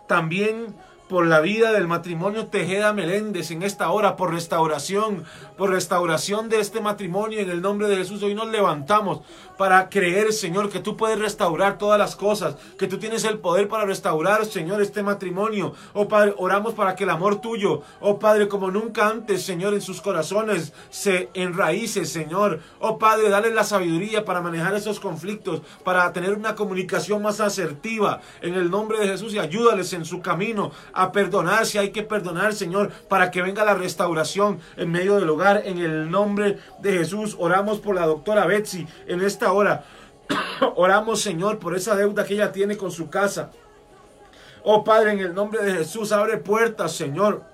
También 0.07 0.75
por 1.13 1.27
la 1.27 1.41
vida 1.41 1.71
del 1.71 1.87
matrimonio 1.87 2.47
Tejeda 2.47 2.91
Meléndez 2.91 3.51
en 3.51 3.61
esta 3.61 3.91
hora, 3.91 4.15
por 4.15 4.33
restauración, 4.33 5.25
por 5.55 5.69
restauración 5.69 6.49
de 6.49 6.59
este 6.59 6.81
matrimonio 6.81 7.39
en 7.39 7.51
el 7.51 7.61
nombre 7.61 7.87
de 7.87 7.97
Jesús. 7.97 8.23
Hoy 8.23 8.33
nos 8.33 8.49
levantamos 8.49 9.21
para 9.55 9.89
creer, 9.89 10.33
Señor, 10.33 10.71
que 10.71 10.79
tú 10.79 10.97
puedes 10.97 11.19
restaurar 11.19 11.77
todas 11.77 11.99
las 11.99 12.15
cosas, 12.15 12.55
que 12.79 12.87
tú 12.87 12.97
tienes 12.97 13.25
el 13.25 13.37
poder 13.37 13.67
para 13.67 13.85
restaurar, 13.85 14.47
Señor, 14.47 14.81
este 14.81 15.03
matrimonio. 15.03 15.73
Oh 15.93 16.07
Padre, 16.07 16.33
oramos 16.35 16.73
para 16.73 16.95
que 16.95 17.03
el 17.03 17.11
amor 17.11 17.41
tuyo, 17.41 17.83
oh 18.01 18.17
Padre, 18.17 18.47
como 18.47 18.71
nunca 18.71 19.07
antes, 19.07 19.43
Señor, 19.43 19.75
en 19.75 19.81
sus 19.81 20.01
corazones 20.01 20.73
se 20.89 21.29
enraíce, 21.35 22.05
Señor. 22.05 22.59
Oh 22.79 22.97
Padre, 22.97 23.29
dale 23.29 23.53
la 23.53 23.63
sabiduría 23.63 24.25
para 24.25 24.41
manejar 24.41 24.73
esos 24.73 24.99
conflictos, 24.99 25.61
para 25.83 26.11
tener 26.11 26.33
una 26.33 26.55
comunicación 26.55 27.21
más 27.21 27.39
asertiva 27.39 28.19
en 28.41 28.55
el 28.55 28.71
nombre 28.71 28.97
de 28.97 29.09
Jesús 29.09 29.35
y 29.35 29.37
ayúdales 29.37 29.93
en 29.93 30.05
su 30.05 30.19
camino 30.19 30.71
perdonar 31.11 31.65
si 31.65 31.77
hay 31.77 31.91
que 31.91 32.03
perdonar, 32.03 32.53
Señor, 32.53 32.91
para 33.07 33.31
que 33.31 33.41
venga 33.41 33.65
la 33.65 33.73
restauración 33.73 34.59
en 34.77 34.91
medio 34.91 35.15
del 35.19 35.29
hogar. 35.29 35.63
En 35.65 35.77
el 35.79 36.09
nombre 36.09 36.57
de 36.79 36.93
Jesús, 36.93 37.35
oramos 37.39 37.79
por 37.79 37.95
la 37.95 38.05
doctora 38.05 38.45
Betsy 38.45 38.87
en 39.07 39.21
esta 39.21 39.51
hora. 39.51 39.83
oramos, 40.75 41.21
Señor, 41.21 41.59
por 41.59 41.75
esa 41.75 41.95
deuda 41.95 42.25
que 42.25 42.35
ella 42.35 42.51
tiene 42.51 42.77
con 42.77 42.91
su 42.91 43.09
casa. 43.09 43.51
Oh 44.63 44.83
Padre, 44.83 45.11
en 45.11 45.19
el 45.19 45.33
nombre 45.33 45.61
de 45.61 45.73
Jesús, 45.73 46.11
abre 46.11 46.37
puertas, 46.37 46.93
Señor 46.93 47.52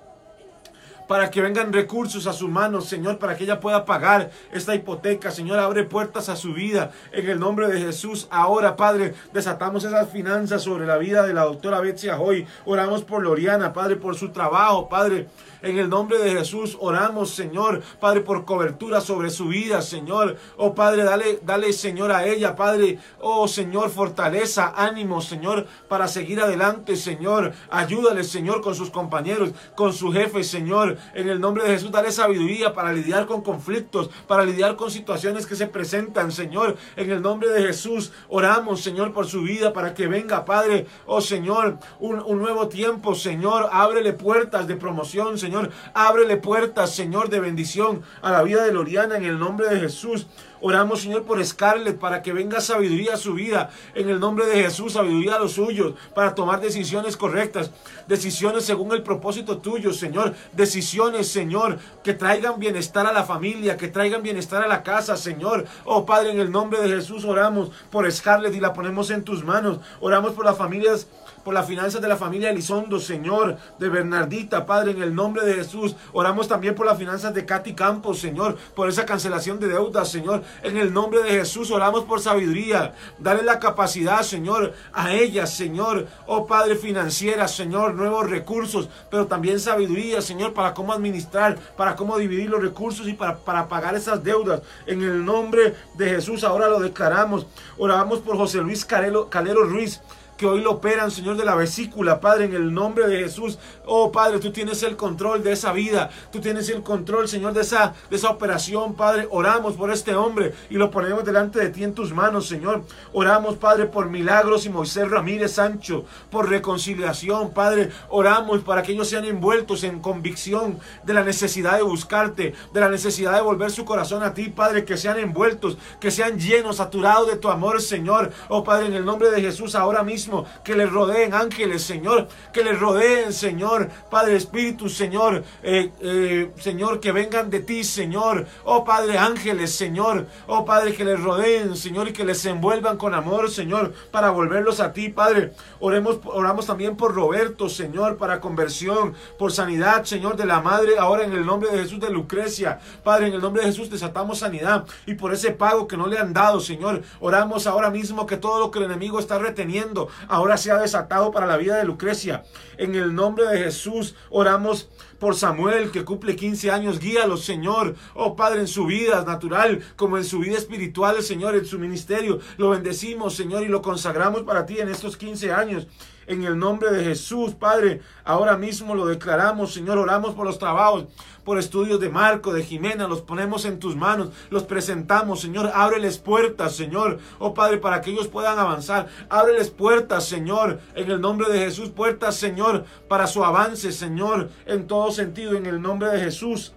para 1.10 1.28
que 1.28 1.42
vengan 1.42 1.72
recursos 1.72 2.28
a 2.28 2.32
su 2.32 2.46
mano, 2.46 2.80
Señor, 2.80 3.18
para 3.18 3.36
que 3.36 3.42
ella 3.42 3.58
pueda 3.58 3.84
pagar 3.84 4.30
esta 4.52 4.76
hipoteca. 4.76 5.32
Señor, 5.32 5.58
abre 5.58 5.82
puertas 5.82 6.28
a 6.28 6.36
su 6.36 6.54
vida. 6.54 6.92
En 7.10 7.28
el 7.28 7.40
nombre 7.40 7.66
de 7.66 7.80
Jesús, 7.80 8.28
ahora, 8.30 8.76
Padre, 8.76 9.14
desatamos 9.32 9.82
esas 9.82 10.08
finanzas 10.08 10.62
sobre 10.62 10.86
la 10.86 10.98
vida 10.98 11.26
de 11.26 11.34
la 11.34 11.42
doctora 11.42 11.80
Betsy 11.80 12.10
Ajoy. 12.10 12.46
Oramos 12.64 13.02
por 13.02 13.24
Loriana, 13.24 13.72
Padre, 13.72 13.96
por 13.96 14.14
su 14.14 14.28
trabajo, 14.28 14.88
Padre. 14.88 15.26
En 15.62 15.78
el 15.78 15.90
nombre 15.90 16.18
de 16.18 16.30
Jesús 16.30 16.78
oramos, 16.80 17.34
Señor, 17.34 17.82
Padre, 18.00 18.22
por 18.22 18.44
cobertura 18.46 19.00
sobre 19.00 19.28
su 19.28 19.48
vida, 19.48 19.82
Señor. 19.82 20.36
Oh 20.56 20.74
Padre, 20.74 21.04
dale, 21.04 21.40
dale, 21.42 21.72
Señor, 21.72 22.12
a 22.12 22.24
ella, 22.24 22.56
Padre. 22.56 22.98
Oh 23.20 23.46
Señor, 23.46 23.90
fortaleza, 23.90 24.72
ánimo, 24.74 25.20
Señor, 25.20 25.66
para 25.88 26.08
seguir 26.08 26.40
adelante, 26.40 26.96
Señor. 26.96 27.52
Ayúdale, 27.70 28.24
Señor, 28.24 28.62
con 28.62 28.74
sus 28.74 28.90
compañeros, 28.90 29.50
con 29.74 29.92
su 29.92 30.12
jefe, 30.12 30.44
Señor. 30.44 30.96
En 31.14 31.28
el 31.28 31.40
nombre 31.40 31.64
de 31.64 31.70
Jesús, 31.70 31.90
dale 31.90 32.10
sabiduría 32.10 32.72
para 32.72 32.92
lidiar 32.92 33.26
con 33.26 33.42
conflictos, 33.42 34.08
para 34.26 34.44
lidiar 34.44 34.76
con 34.76 34.90
situaciones 34.90 35.46
que 35.46 35.56
se 35.56 35.66
presentan, 35.66 36.32
Señor. 36.32 36.76
En 36.96 37.10
el 37.10 37.20
nombre 37.20 37.50
de 37.50 37.62
Jesús, 37.62 38.12
oramos, 38.28 38.80
Señor, 38.80 39.12
por 39.12 39.26
su 39.26 39.42
vida, 39.42 39.74
para 39.74 39.92
que 39.92 40.06
venga, 40.06 40.44
Padre, 40.46 40.86
oh 41.06 41.20
Señor, 41.20 41.78
un, 41.98 42.40
nuevo 42.40 42.68
tiempo, 42.68 43.14
Señor. 43.14 43.68
Ábrele 43.70 44.14
puertas 44.14 44.66
de 44.66 44.76
promoción, 44.76 45.36
Señor 45.36 45.50
Señor. 45.50 45.70
Ábrele 45.94 46.36
puertas, 46.36 46.94
Señor, 46.94 47.28
de 47.28 47.40
bendición 47.40 48.02
a 48.22 48.30
la 48.30 48.42
vida 48.44 48.64
de 48.64 48.72
Loriana 48.72 49.16
en 49.16 49.24
el 49.24 49.38
nombre 49.38 49.68
de 49.68 49.80
Jesús. 49.80 50.28
Oramos, 50.62 51.00
Señor, 51.00 51.24
por 51.24 51.44
Scarlett, 51.44 51.98
para 51.98 52.22
que 52.22 52.32
venga 52.32 52.60
sabiduría 52.60 53.14
a 53.14 53.16
su 53.16 53.34
vida. 53.34 53.70
En 53.94 54.10
el 54.10 54.20
nombre 54.20 54.46
de 54.46 54.62
Jesús, 54.62 54.92
sabiduría 54.92 55.36
a 55.36 55.38
los 55.38 55.52
suyos, 55.52 55.94
para 56.14 56.34
tomar 56.34 56.60
decisiones 56.60 57.16
correctas. 57.16 57.70
Decisiones 58.06 58.64
según 58.64 58.92
el 58.92 59.02
propósito 59.02 59.58
tuyo, 59.58 59.92
Señor. 59.92 60.34
Decisiones, 60.52 61.28
Señor, 61.28 61.78
que 62.04 62.14
traigan 62.14 62.58
bienestar 62.58 63.06
a 63.06 63.12
la 63.12 63.24
familia, 63.24 63.76
que 63.76 63.88
traigan 63.88 64.22
bienestar 64.22 64.62
a 64.62 64.68
la 64.68 64.82
casa, 64.82 65.16
Señor. 65.16 65.66
Oh, 65.84 66.04
Padre, 66.04 66.32
en 66.32 66.40
el 66.40 66.50
nombre 66.50 66.80
de 66.80 66.88
Jesús 66.88 67.24
oramos 67.24 67.70
por 67.90 68.10
Scarlett 68.10 68.54
y 68.54 68.60
la 68.60 68.72
ponemos 68.72 69.10
en 69.10 69.24
tus 69.24 69.44
manos. 69.44 69.78
Oramos 70.00 70.32
por 70.32 70.44
las 70.44 70.58
familias 70.58 71.06
por 71.44 71.54
las 71.54 71.66
finanzas 71.66 72.00
de 72.00 72.08
la 72.08 72.16
familia 72.16 72.50
Elizondo, 72.50 72.98
Señor, 72.98 73.56
de 73.78 73.88
Bernardita, 73.88 74.66
Padre, 74.66 74.92
en 74.92 75.02
el 75.02 75.14
nombre 75.14 75.44
de 75.44 75.54
Jesús. 75.54 75.96
Oramos 76.12 76.48
también 76.48 76.74
por 76.74 76.86
las 76.86 76.98
finanzas 76.98 77.34
de 77.34 77.44
Katy 77.44 77.74
Campos, 77.74 78.18
Señor, 78.18 78.56
por 78.74 78.88
esa 78.88 79.06
cancelación 79.06 79.58
de 79.58 79.68
deudas, 79.68 80.08
Señor. 80.08 80.42
En 80.62 80.76
el 80.76 80.92
nombre 80.92 81.22
de 81.22 81.30
Jesús 81.30 81.70
oramos 81.70 82.04
por 82.04 82.20
sabiduría. 82.20 82.94
Dale 83.18 83.42
la 83.42 83.58
capacidad, 83.58 84.22
Señor, 84.22 84.74
a 84.92 85.12
ellas, 85.12 85.54
Señor. 85.54 86.06
Oh 86.26 86.46
Padre, 86.46 86.76
financiera, 86.76 87.48
Señor, 87.48 87.94
nuevos 87.94 88.28
recursos, 88.28 88.88
pero 89.10 89.26
también 89.26 89.60
sabiduría, 89.60 90.22
Señor, 90.22 90.52
para 90.54 90.74
cómo 90.74 90.92
administrar, 90.92 91.58
para 91.76 91.96
cómo 91.96 92.18
dividir 92.18 92.50
los 92.50 92.62
recursos 92.62 93.08
y 93.08 93.14
para, 93.14 93.38
para 93.38 93.68
pagar 93.68 93.94
esas 93.94 94.22
deudas. 94.22 94.62
En 94.86 95.02
el 95.02 95.24
nombre 95.24 95.74
de 95.94 96.10
Jesús 96.10 96.44
ahora 96.44 96.68
lo 96.68 96.80
declaramos. 96.80 97.46
Oramos 97.78 98.20
por 98.20 98.36
José 98.36 98.58
Luis 98.58 98.84
Calero, 98.84 99.28
Calero 99.28 99.64
Ruiz 99.64 100.00
que 100.40 100.46
hoy 100.46 100.62
lo 100.62 100.70
operan, 100.70 101.10
Señor, 101.10 101.36
de 101.36 101.44
la 101.44 101.54
vesícula, 101.54 102.18
Padre, 102.18 102.46
en 102.46 102.54
el 102.54 102.72
nombre 102.72 103.06
de 103.06 103.18
Jesús. 103.18 103.58
Oh, 103.84 104.10
Padre, 104.10 104.38
tú 104.38 104.50
tienes 104.50 104.82
el 104.82 104.96
control 104.96 105.42
de 105.44 105.52
esa 105.52 105.70
vida. 105.70 106.08
Tú 106.32 106.40
tienes 106.40 106.70
el 106.70 106.82
control, 106.82 107.28
Señor, 107.28 107.52
de 107.52 107.60
esa, 107.60 107.92
de 108.08 108.16
esa 108.16 108.30
operación, 108.30 108.94
Padre. 108.94 109.28
Oramos 109.30 109.74
por 109.74 109.90
este 109.92 110.14
hombre 110.14 110.54
y 110.70 110.76
lo 110.76 110.90
ponemos 110.90 111.26
delante 111.26 111.58
de 111.58 111.68
ti 111.68 111.84
en 111.84 111.92
tus 111.92 112.14
manos, 112.14 112.48
Señor. 112.48 112.84
Oramos, 113.12 113.56
Padre, 113.56 113.84
por 113.84 114.08
milagros 114.08 114.64
y 114.64 114.70
Moisés 114.70 115.10
Ramírez 115.10 115.52
Sancho, 115.52 116.06
por 116.30 116.48
reconciliación, 116.48 117.50
Padre. 117.50 117.90
Oramos 118.08 118.62
para 118.62 118.82
que 118.82 118.92
ellos 118.92 119.10
sean 119.10 119.26
envueltos 119.26 119.84
en 119.84 120.00
convicción 120.00 120.78
de 121.04 121.12
la 121.12 121.22
necesidad 121.22 121.76
de 121.76 121.82
buscarte, 121.82 122.54
de 122.72 122.80
la 122.80 122.88
necesidad 122.88 123.34
de 123.34 123.42
volver 123.42 123.70
su 123.70 123.84
corazón 123.84 124.22
a 124.22 124.32
ti, 124.32 124.48
Padre, 124.48 124.86
que 124.86 124.96
sean 124.96 125.18
envueltos, 125.18 125.76
que 126.00 126.10
sean 126.10 126.38
llenos, 126.38 126.76
saturados 126.76 127.26
de 127.26 127.36
tu 127.36 127.50
amor, 127.50 127.82
Señor. 127.82 128.32
Oh, 128.48 128.64
Padre, 128.64 128.86
en 128.86 128.94
el 128.94 129.04
nombre 129.04 129.30
de 129.30 129.42
Jesús, 129.42 129.74
ahora 129.74 130.02
mismo 130.02 130.29
que 130.64 130.74
les 130.74 130.90
rodeen 130.90 131.34
ángeles, 131.34 131.82
Señor, 131.82 132.28
que 132.52 132.64
les 132.64 132.78
rodeen, 132.78 133.32
Señor, 133.32 133.88
Padre 134.10 134.36
Espíritu, 134.36 134.88
Señor, 134.88 135.44
eh, 135.62 135.90
eh, 136.00 136.50
Señor, 136.58 137.00
que 137.00 137.12
vengan 137.12 137.50
de 137.50 137.60
ti, 137.60 137.84
Señor, 137.84 138.46
oh 138.64 138.84
Padre 138.84 139.18
ángeles, 139.18 139.74
Señor, 139.74 140.26
oh 140.46 140.64
Padre, 140.64 140.94
que 140.94 141.04
les 141.04 141.20
rodeen, 141.20 141.76
Señor, 141.76 142.08
y 142.08 142.12
que 142.12 142.24
les 142.24 142.44
envuelvan 142.46 142.96
con 142.96 143.14
amor, 143.14 143.50
Señor, 143.50 143.92
para 144.10 144.30
volverlos 144.30 144.80
a 144.80 144.92
ti, 144.92 145.08
Padre. 145.08 145.52
Oremos, 145.80 146.20
oramos 146.24 146.66
también 146.66 146.96
por 146.96 147.14
Roberto, 147.14 147.68
Señor, 147.68 148.16
para 148.16 148.40
conversión, 148.40 149.14
por 149.38 149.52
sanidad, 149.52 150.04
Señor, 150.04 150.36
de 150.36 150.46
la 150.46 150.60
madre, 150.60 150.98
ahora 150.98 151.24
en 151.24 151.32
el 151.32 151.44
nombre 151.46 151.70
de 151.70 151.78
Jesús 151.78 152.00
de 152.00 152.10
Lucrecia, 152.10 152.80
Padre, 153.02 153.28
en 153.28 153.34
el 153.34 153.40
nombre 153.40 153.62
de 153.62 153.68
Jesús 153.68 153.90
desatamos 153.90 154.38
sanidad 154.38 154.84
y 155.06 155.14
por 155.14 155.32
ese 155.32 155.52
pago 155.52 155.86
que 155.86 155.96
no 155.96 156.06
le 156.06 156.18
han 156.18 156.32
dado, 156.32 156.60
Señor, 156.60 157.02
oramos 157.20 157.66
ahora 157.66 157.90
mismo 157.90 158.26
que 158.26 158.36
todo 158.36 158.60
lo 158.60 158.70
que 158.70 158.78
el 158.78 158.86
enemigo 158.86 159.18
está 159.18 159.38
reteniendo, 159.38 160.08
ahora 160.28 160.56
sea 160.56 160.78
desatado 160.78 161.30
para 161.30 161.46
la 161.46 161.56
vida 161.56 161.76
de 161.76 161.84
Lucrecia. 161.84 162.44
En 162.78 162.94
el 162.94 163.14
nombre 163.14 163.46
de 163.46 163.58
Jesús 163.58 164.14
oramos 164.30 164.88
por 165.18 165.36
Samuel 165.36 165.90
que 165.90 166.04
cumple 166.04 166.36
15 166.36 166.70
años. 166.70 166.98
Guíalo, 166.98 167.36
Señor. 167.36 167.94
Oh 168.14 168.36
Padre, 168.36 168.60
en 168.60 168.68
su 168.68 168.86
vida 168.86 169.24
natural 169.24 169.80
como 169.96 170.16
en 170.16 170.24
su 170.24 170.38
vida 170.40 170.56
espiritual, 170.56 171.22
Señor, 171.22 171.54
en 171.54 171.66
su 171.66 171.78
ministerio. 171.78 172.40
Lo 172.56 172.70
bendecimos, 172.70 173.34
Señor, 173.34 173.62
y 173.62 173.68
lo 173.68 173.82
consagramos 173.82 174.42
para 174.42 174.66
ti 174.66 174.78
en 174.78 174.88
estos 174.88 175.16
15 175.16 175.52
años 175.52 175.86
en 176.30 176.44
el 176.44 176.56
nombre 176.56 176.90
de 176.92 177.04
Jesús, 177.04 177.54
Padre. 177.54 178.00
Ahora 178.24 178.56
mismo 178.56 178.94
lo 178.94 179.06
declaramos, 179.06 179.74
Señor. 179.74 179.98
Oramos 179.98 180.34
por 180.34 180.46
los 180.46 180.58
trabajos, 180.58 181.06
por 181.50 181.58
estudios 181.58 181.98
de 181.98 182.10
Marco, 182.10 182.52
de 182.52 182.62
Jimena. 182.62 183.08
Los 183.08 183.22
ponemos 183.22 183.64
en 183.64 183.80
tus 183.80 183.96
manos, 183.96 184.28
los 184.50 184.62
presentamos, 184.62 185.40
Señor. 185.40 185.72
Ábreles 185.74 186.16
puertas, 186.16 186.76
Señor. 186.76 187.18
Oh 187.40 187.54
Padre, 187.54 187.78
para 187.78 188.00
que 188.00 188.12
ellos 188.12 188.28
puedan 188.28 188.56
avanzar. 188.56 189.08
Ábreles 189.28 189.68
puertas, 189.68 190.24
Señor. 190.26 190.78
En 190.94 191.10
el 191.10 191.20
nombre 191.20 191.48
de 191.48 191.58
Jesús, 191.58 191.88
puertas, 191.88 192.36
Señor, 192.36 192.84
para 193.08 193.26
su 193.26 193.44
avance, 193.44 193.90
Señor. 193.90 194.48
En 194.64 194.86
todo 194.86 195.10
sentido, 195.10 195.56
en 195.56 195.66
el 195.66 195.82
nombre 195.82 196.10
de 196.10 196.20
Jesús. 196.20 196.72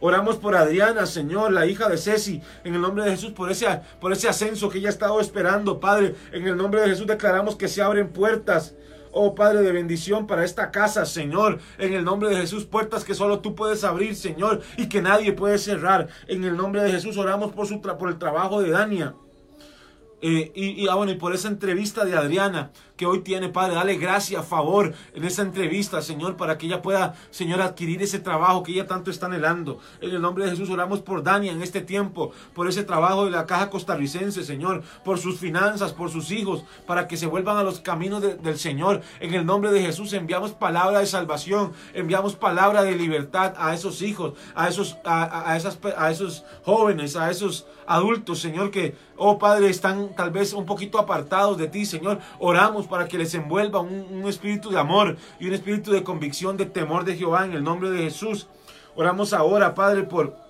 Oramos 0.00 0.34
por 0.34 0.56
Adriana, 0.56 1.06
Señor, 1.06 1.52
la 1.52 1.64
hija 1.64 1.88
de 1.88 1.96
Ceci, 1.96 2.42
en 2.64 2.74
el 2.74 2.80
nombre 2.80 3.04
de 3.04 3.12
Jesús, 3.12 3.30
por 3.30 3.52
ese, 3.52 3.68
por 4.00 4.12
ese 4.12 4.28
ascenso 4.28 4.68
que 4.68 4.78
ella 4.78 4.88
ha 4.88 4.90
estado 4.90 5.20
esperando, 5.20 5.78
Padre. 5.78 6.16
En 6.32 6.44
el 6.44 6.56
nombre 6.56 6.80
de 6.80 6.88
Jesús 6.88 7.06
declaramos 7.06 7.54
que 7.54 7.68
se 7.68 7.82
abren 7.82 8.08
puertas. 8.08 8.74
Oh 9.14 9.34
Padre 9.34 9.62
de 9.62 9.72
bendición 9.72 10.26
para 10.26 10.44
esta 10.44 10.70
casa, 10.70 11.06
Señor. 11.06 11.60
En 11.78 11.94
el 11.94 12.04
nombre 12.04 12.28
de 12.30 12.36
Jesús, 12.36 12.64
puertas 12.64 13.04
que 13.04 13.14
solo 13.14 13.38
tú 13.38 13.54
puedes 13.54 13.84
abrir, 13.84 14.16
Señor, 14.16 14.60
y 14.76 14.88
que 14.88 15.00
nadie 15.00 15.32
puede 15.32 15.58
cerrar. 15.58 16.08
En 16.26 16.42
el 16.44 16.56
nombre 16.56 16.82
de 16.82 16.90
Jesús 16.90 17.16
oramos 17.16 17.52
por, 17.52 17.66
su 17.66 17.80
por 17.80 18.08
el 18.08 18.18
trabajo 18.18 18.60
de 18.60 18.70
Dania. 18.70 19.14
Eh, 20.20 20.52
y, 20.54 20.82
y, 20.82 20.88
ah, 20.88 20.94
bueno, 20.94 21.12
y 21.12 21.16
por 21.16 21.34
esa 21.34 21.48
entrevista 21.48 22.04
de 22.04 22.16
Adriana 22.16 22.72
que 22.96 23.06
hoy 23.06 23.20
tiene, 23.20 23.48
Padre, 23.48 23.74
dale 23.74 23.96
gracia, 23.96 24.42
favor 24.42 24.94
en 25.14 25.24
esa 25.24 25.42
entrevista, 25.42 26.00
Señor, 26.00 26.36
para 26.36 26.58
que 26.58 26.66
ella 26.66 26.82
pueda, 26.82 27.14
Señor, 27.30 27.60
adquirir 27.60 28.02
ese 28.02 28.20
trabajo 28.20 28.62
que 28.62 28.72
ella 28.72 28.86
tanto 28.86 29.10
está 29.10 29.26
anhelando. 29.26 29.78
En 30.00 30.10
el 30.10 30.20
nombre 30.20 30.44
de 30.44 30.50
Jesús 30.50 30.70
oramos 30.70 31.00
por 31.00 31.22
Dania 31.22 31.52
en 31.52 31.62
este 31.62 31.80
tiempo, 31.80 32.32
por 32.54 32.68
ese 32.68 32.84
trabajo 32.84 33.24
de 33.24 33.32
la 33.32 33.46
caja 33.46 33.70
costarricense, 33.70 34.44
Señor, 34.44 34.82
por 35.04 35.18
sus 35.18 35.38
finanzas, 35.38 35.92
por 35.92 36.10
sus 36.10 36.30
hijos, 36.30 36.64
para 36.86 37.08
que 37.08 37.16
se 37.16 37.26
vuelvan 37.26 37.56
a 37.56 37.64
los 37.64 37.80
caminos 37.80 38.22
del 38.22 38.58
Señor. 38.58 39.02
En 39.20 39.34
el 39.34 39.44
nombre 39.44 39.72
de 39.72 39.82
Jesús 39.82 40.12
enviamos 40.12 40.52
palabra 40.52 41.00
de 41.00 41.06
salvación, 41.06 41.72
enviamos 41.94 42.36
palabra 42.36 42.82
de 42.84 42.94
libertad 42.94 43.54
a 43.56 43.74
esos 43.74 44.02
hijos, 44.02 44.34
a 44.54 44.68
esos, 44.68 44.96
a, 45.04 45.56
esas, 45.56 45.78
a 45.96 46.10
esos 46.10 46.44
jóvenes, 46.64 47.16
a 47.16 47.30
esos 47.30 47.66
adultos, 47.86 48.40
Señor, 48.40 48.70
que, 48.70 48.96
oh 49.16 49.38
Padre, 49.38 49.68
están 49.68 50.14
tal 50.14 50.30
vez 50.30 50.52
un 50.52 50.64
poquito 50.64 50.98
apartados 50.98 51.58
de 51.58 51.68
ti, 51.68 51.84
Señor. 51.84 52.18
Oramos 52.38 52.83
para 52.86 53.08
que 53.08 53.18
les 53.18 53.34
envuelva 53.34 53.80
un, 53.80 54.06
un 54.10 54.28
espíritu 54.28 54.70
de 54.70 54.78
amor 54.78 55.16
y 55.40 55.48
un 55.48 55.54
espíritu 55.54 55.92
de 55.92 56.02
convicción, 56.02 56.56
de 56.56 56.66
temor 56.66 57.04
de 57.04 57.16
Jehová 57.16 57.44
en 57.44 57.52
el 57.52 57.64
nombre 57.64 57.90
de 57.90 58.04
Jesús. 58.04 58.46
Oramos 58.96 59.32
ahora, 59.32 59.74
Padre, 59.74 60.04
por 60.04 60.43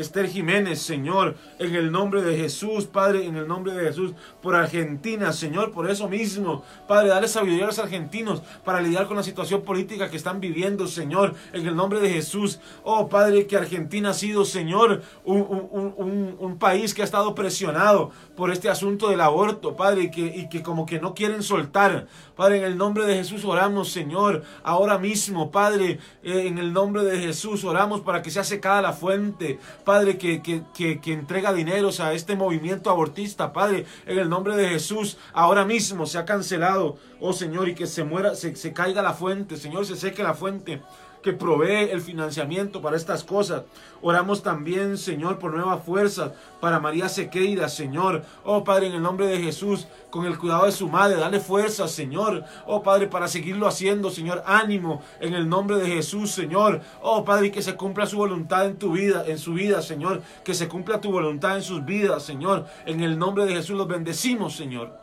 Esther 0.00 0.28
Jiménez, 0.28 0.80
Señor, 0.80 1.36
en 1.58 1.74
el 1.74 1.92
nombre 1.92 2.22
de 2.22 2.36
Jesús, 2.36 2.86
Padre, 2.86 3.26
en 3.26 3.36
el 3.36 3.46
nombre 3.46 3.72
de 3.72 3.84
Jesús, 3.84 4.12
por 4.42 4.54
Argentina, 4.54 5.32
Señor, 5.32 5.72
por 5.72 5.90
eso 5.90 6.08
mismo, 6.08 6.64
Padre, 6.88 7.08
dale 7.08 7.28
sabiduría 7.28 7.64
a 7.64 7.68
los 7.68 7.78
argentinos 7.78 8.42
para 8.64 8.80
lidiar 8.80 9.06
con 9.06 9.16
la 9.16 9.22
situación 9.22 9.62
política 9.62 10.10
que 10.10 10.16
están 10.16 10.40
viviendo, 10.40 10.86
Señor, 10.86 11.34
en 11.52 11.66
el 11.66 11.76
nombre 11.76 12.00
de 12.00 12.10
Jesús. 12.10 12.60
Oh, 12.82 13.08
Padre, 13.08 13.46
que 13.46 13.56
Argentina 13.56 14.10
ha 14.10 14.14
sido, 14.14 14.44
Señor, 14.44 15.02
un, 15.24 16.58
país 16.58 16.92
que 16.92 17.00
ha 17.00 17.04
estado 17.04 17.34
presionado 17.34 18.10
por 18.36 18.50
este 18.50 18.68
asunto 18.68 19.08
del 19.08 19.20
aborto, 19.20 19.76
Padre, 19.76 20.04
y 20.04 20.10
que, 20.10 20.20
y 20.20 20.48
que 20.48 20.62
como 20.62 20.84
que 20.84 21.00
no 21.00 21.14
quieren 21.14 21.42
soltar. 21.42 22.06
Padre, 22.36 22.58
en 22.58 22.64
el 22.64 22.76
nombre 22.76 23.06
de 23.06 23.14
Jesús 23.16 23.44
oramos, 23.44 23.90
Señor, 23.92 24.42
ahora 24.62 24.98
mismo, 24.98 25.50
Padre, 25.50 25.98
eh, 26.22 26.46
en 26.46 26.58
el 26.58 26.72
nombre 26.72 27.02
de 27.04 27.18
Jesús 27.18 27.64
oramos 27.64 28.00
para 28.00 28.22
que 28.22 28.30
sea 28.30 28.44
secada 28.44 28.82
la 28.82 28.92
fuente, 28.92 29.58
Padre, 29.84 29.89
que, 30.18 30.42
que, 30.42 31.00
que, 31.00 31.12
entrega 31.12 31.52
dineros 31.52 32.00
a 32.00 32.12
este 32.12 32.36
movimiento 32.36 32.90
abortista, 32.90 33.52
Padre, 33.52 33.86
en 34.06 34.18
el 34.18 34.28
nombre 34.28 34.56
de 34.56 34.68
Jesús, 34.68 35.18
ahora 35.32 35.64
mismo 35.64 36.06
se 36.06 36.18
ha 36.18 36.24
cancelado, 36.24 36.96
oh 37.20 37.32
Señor, 37.32 37.68
y 37.68 37.74
que 37.74 37.86
se 37.86 38.04
muera, 38.04 38.34
se, 38.34 38.54
se 38.56 38.72
caiga 38.72 39.02
la 39.02 39.14
fuente, 39.14 39.56
Señor, 39.56 39.86
se 39.86 39.96
seque 39.96 40.22
la 40.22 40.34
fuente 40.34 40.80
que 41.22 41.32
provee 41.32 41.90
el 41.90 42.00
financiamiento 42.00 42.80
para 42.80 42.96
estas 42.96 43.24
cosas. 43.24 43.62
Oramos 44.02 44.42
también, 44.42 44.96
Señor, 44.96 45.38
por 45.38 45.52
nuevas 45.52 45.84
fuerzas 45.84 46.32
para 46.60 46.80
María 46.80 47.08
Sequeira, 47.08 47.68
Señor. 47.68 48.22
Oh 48.44 48.64
Padre, 48.64 48.86
en 48.86 48.94
el 48.94 49.02
nombre 49.02 49.26
de 49.26 49.38
Jesús, 49.38 49.86
con 50.10 50.24
el 50.24 50.38
cuidado 50.38 50.64
de 50.66 50.72
su 50.72 50.88
madre, 50.88 51.16
dale 51.16 51.40
fuerzas, 51.40 51.90
Señor. 51.90 52.44
Oh 52.66 52.82
Padre, 52.82 53.06
para 53.06 53.28
seguirlo 53.28 53.66
haciendo, 53.66 54.10
Señor. 54.10 54.42
Ánimo 54.46 55.02
en 55.20 55.34
el 55.34 55.48
nombre 55.48 55.76
de 55.76 55.88
Jesús, 55.88 56.30
Señor. 56.30 56.80
Oh 57.02 57.24
Padre, 57.24 57.52
que 57.52 57.62
se 57.62 57.76
cumpla 57.76 58.06
su 58.06 58.16
voluntad 58.16 58.66
en 58.66 58.78
tu 58.78 58.92
vida, 58.92 59.24
en 59.26 59.38
su 59.38 59.52
vida, 59.52 59.82
Señor. 59.82 60.22
Que 60.44 60.54
se 60.54 60.68
cumpla 60.68 61.00
tu 61.00 61.12
voluntad 61.12 61.56
en 61.56 61.62
sus 61.62 61.84
vidas, 61.84 62.22
Señor. 62.22 62.66
En 62.86 63.02
el 63.02 63.18
nombre 63.18 63.44
de 63.44 63.54
Jesús 63.54 63.76
los 63.76 63.88
bendecimos, 63.88 64.56
Señor. 64.56 64.99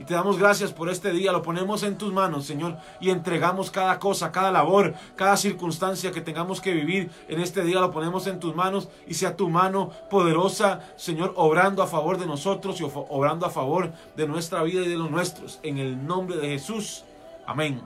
Y 0.00 0.04
te 0.04 0.14
damos 0.14 0.38
gracias 0.38 0.72
por 0.72 0.88
este 0.88 1.12
día, 1.12 1.30
lo 1.30 1.42
ponemos 1.42 1.82
en 1.82 1.98
tus 1.98 2.10
manos, 2.10 2.46
Señor, 2.46 2.78
y 3.00 3.10
entregamos 3.10 3.70
cada 3.70 3.98
cosa, 3.98 4.32
cada 4.32 4.50
labor, 4.50 4.94
cada 5.14 5.36
circunstancia 5.36 6.10
que 6.10 6.22
tengamos 6.22 6.62
que 6.62 6.72
vivir 6.72 7.10
en 7.28 7.38
este 7.38 7.62
día, 7.62 7.80
lo 7.80 7.90
ponemos 7.90 8.26
en 8.26 8.40
tus 8.40 8.54
manos 8.54 8.88
y 9.06 9.12
sea 9.12 9.36
tu 9.36 9.50
mano 9.50 9.90
poderosa, 10.08 10.80
Señor, 10.96 11.34
obrando 11.36 11.82
a 11.82 11.86
favor 11.86 12.16
de 12.16 12.24
nosotros 12.24 12.80
y 12.80 12.84
obrando 12.84 13.44
a 13.44 13.50
favor 13.50 13.92
de 14.16 14.26
nuestra 14.26 14.62
vida 14.62 14.80
y 14.80 14.88
de 14.88 14.96
los 14.96 15.10
nuestros. 15.10 15.60
En 15.62 15.76
el 15.76 16.06
nombre 16.06 16.38
de 16.38 16.48
Jesús. 16.48 17.04
Amén. 17.44 17.82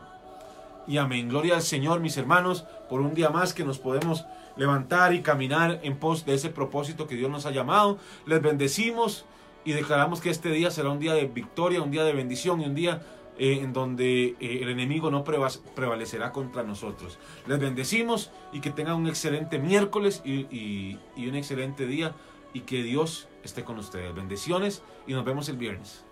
Y 0.87 0.99
amén. 0.99 1.29
Gloria 1.29 1.57
al 1.57 1.63
Señor, 1.63 1.99
mis 1.99 2.17
hermanos, 2.17 2.65
por 2.89 3.01
un 3.01 3.15
día 3.15 3.31
más 3.31 3.53
que 3.53 3.65
nos 3.65 3.81
podemos 3.81 4.25
levantar 4.57 5.15
y 5.15 5.23
caminar 5.23 5.81
en 5.83 5.99
pos 5.99 6.25
de 6.25 6.35
ese 6.35 6.51
propósito 6.51 7.09
que 7.09 7.17
Dios 7.17 7.29
nos 7.29 7.45
ha 7.45 7.51
llamado. 7.51 7.99
Les 8.25 8.41
bendecimos 8.41 9.25
y 9.65 9.73
declaramos 9.73 10.21
que 10.21 10.31
este 10.31 10.51
día 10.51 10.71
será 10.71 10.91
un 10.91 10.99
día 10.99 11.15
de 11.15 11.27
victoria, 11.27 11.83
un 11.83 11.91
día 11.91 12.05
de 12.05 12.13
bendición 12.13 12.61
y 12.61 12.67
un 12.67 12.75
día 12.75 13.03
eh, 13.39 13.61
en 13.63 13.73
donde 13.73 14.37
eh, 14.41 14.59
el 14.63 14.69
enemigo 14.69 15.11
no 15.11 15.25
prevalecerá 15.25 16.33
contra 16.33 16.63
nosotros. 16.63 17.19
Les 17.47 17.59
bendecimos 17.59 18.31
y 18.53 18.61
que 18.61 18.71
tengan 18.71 18.97
un 18.97 19.09
excelente 19.09 19.59
miércoles 19.59 20.23
y 20.25 20.99
un 21.17 21.35
excelente 21.35 21.87
día 21.87 22.15
y 22.53 22.61
que 22.61 22.83
Dios 22.83 23.29
esté 23.43 23.65
con 23.65 23.79
ustedes. 23.79 24.15
Bendiciones 24.15 24.83
y 25.07 25.13
nos 25.13 25.25
vemos 25.25 25.49
el 25.49 25.57
viernes. 25.57 26.05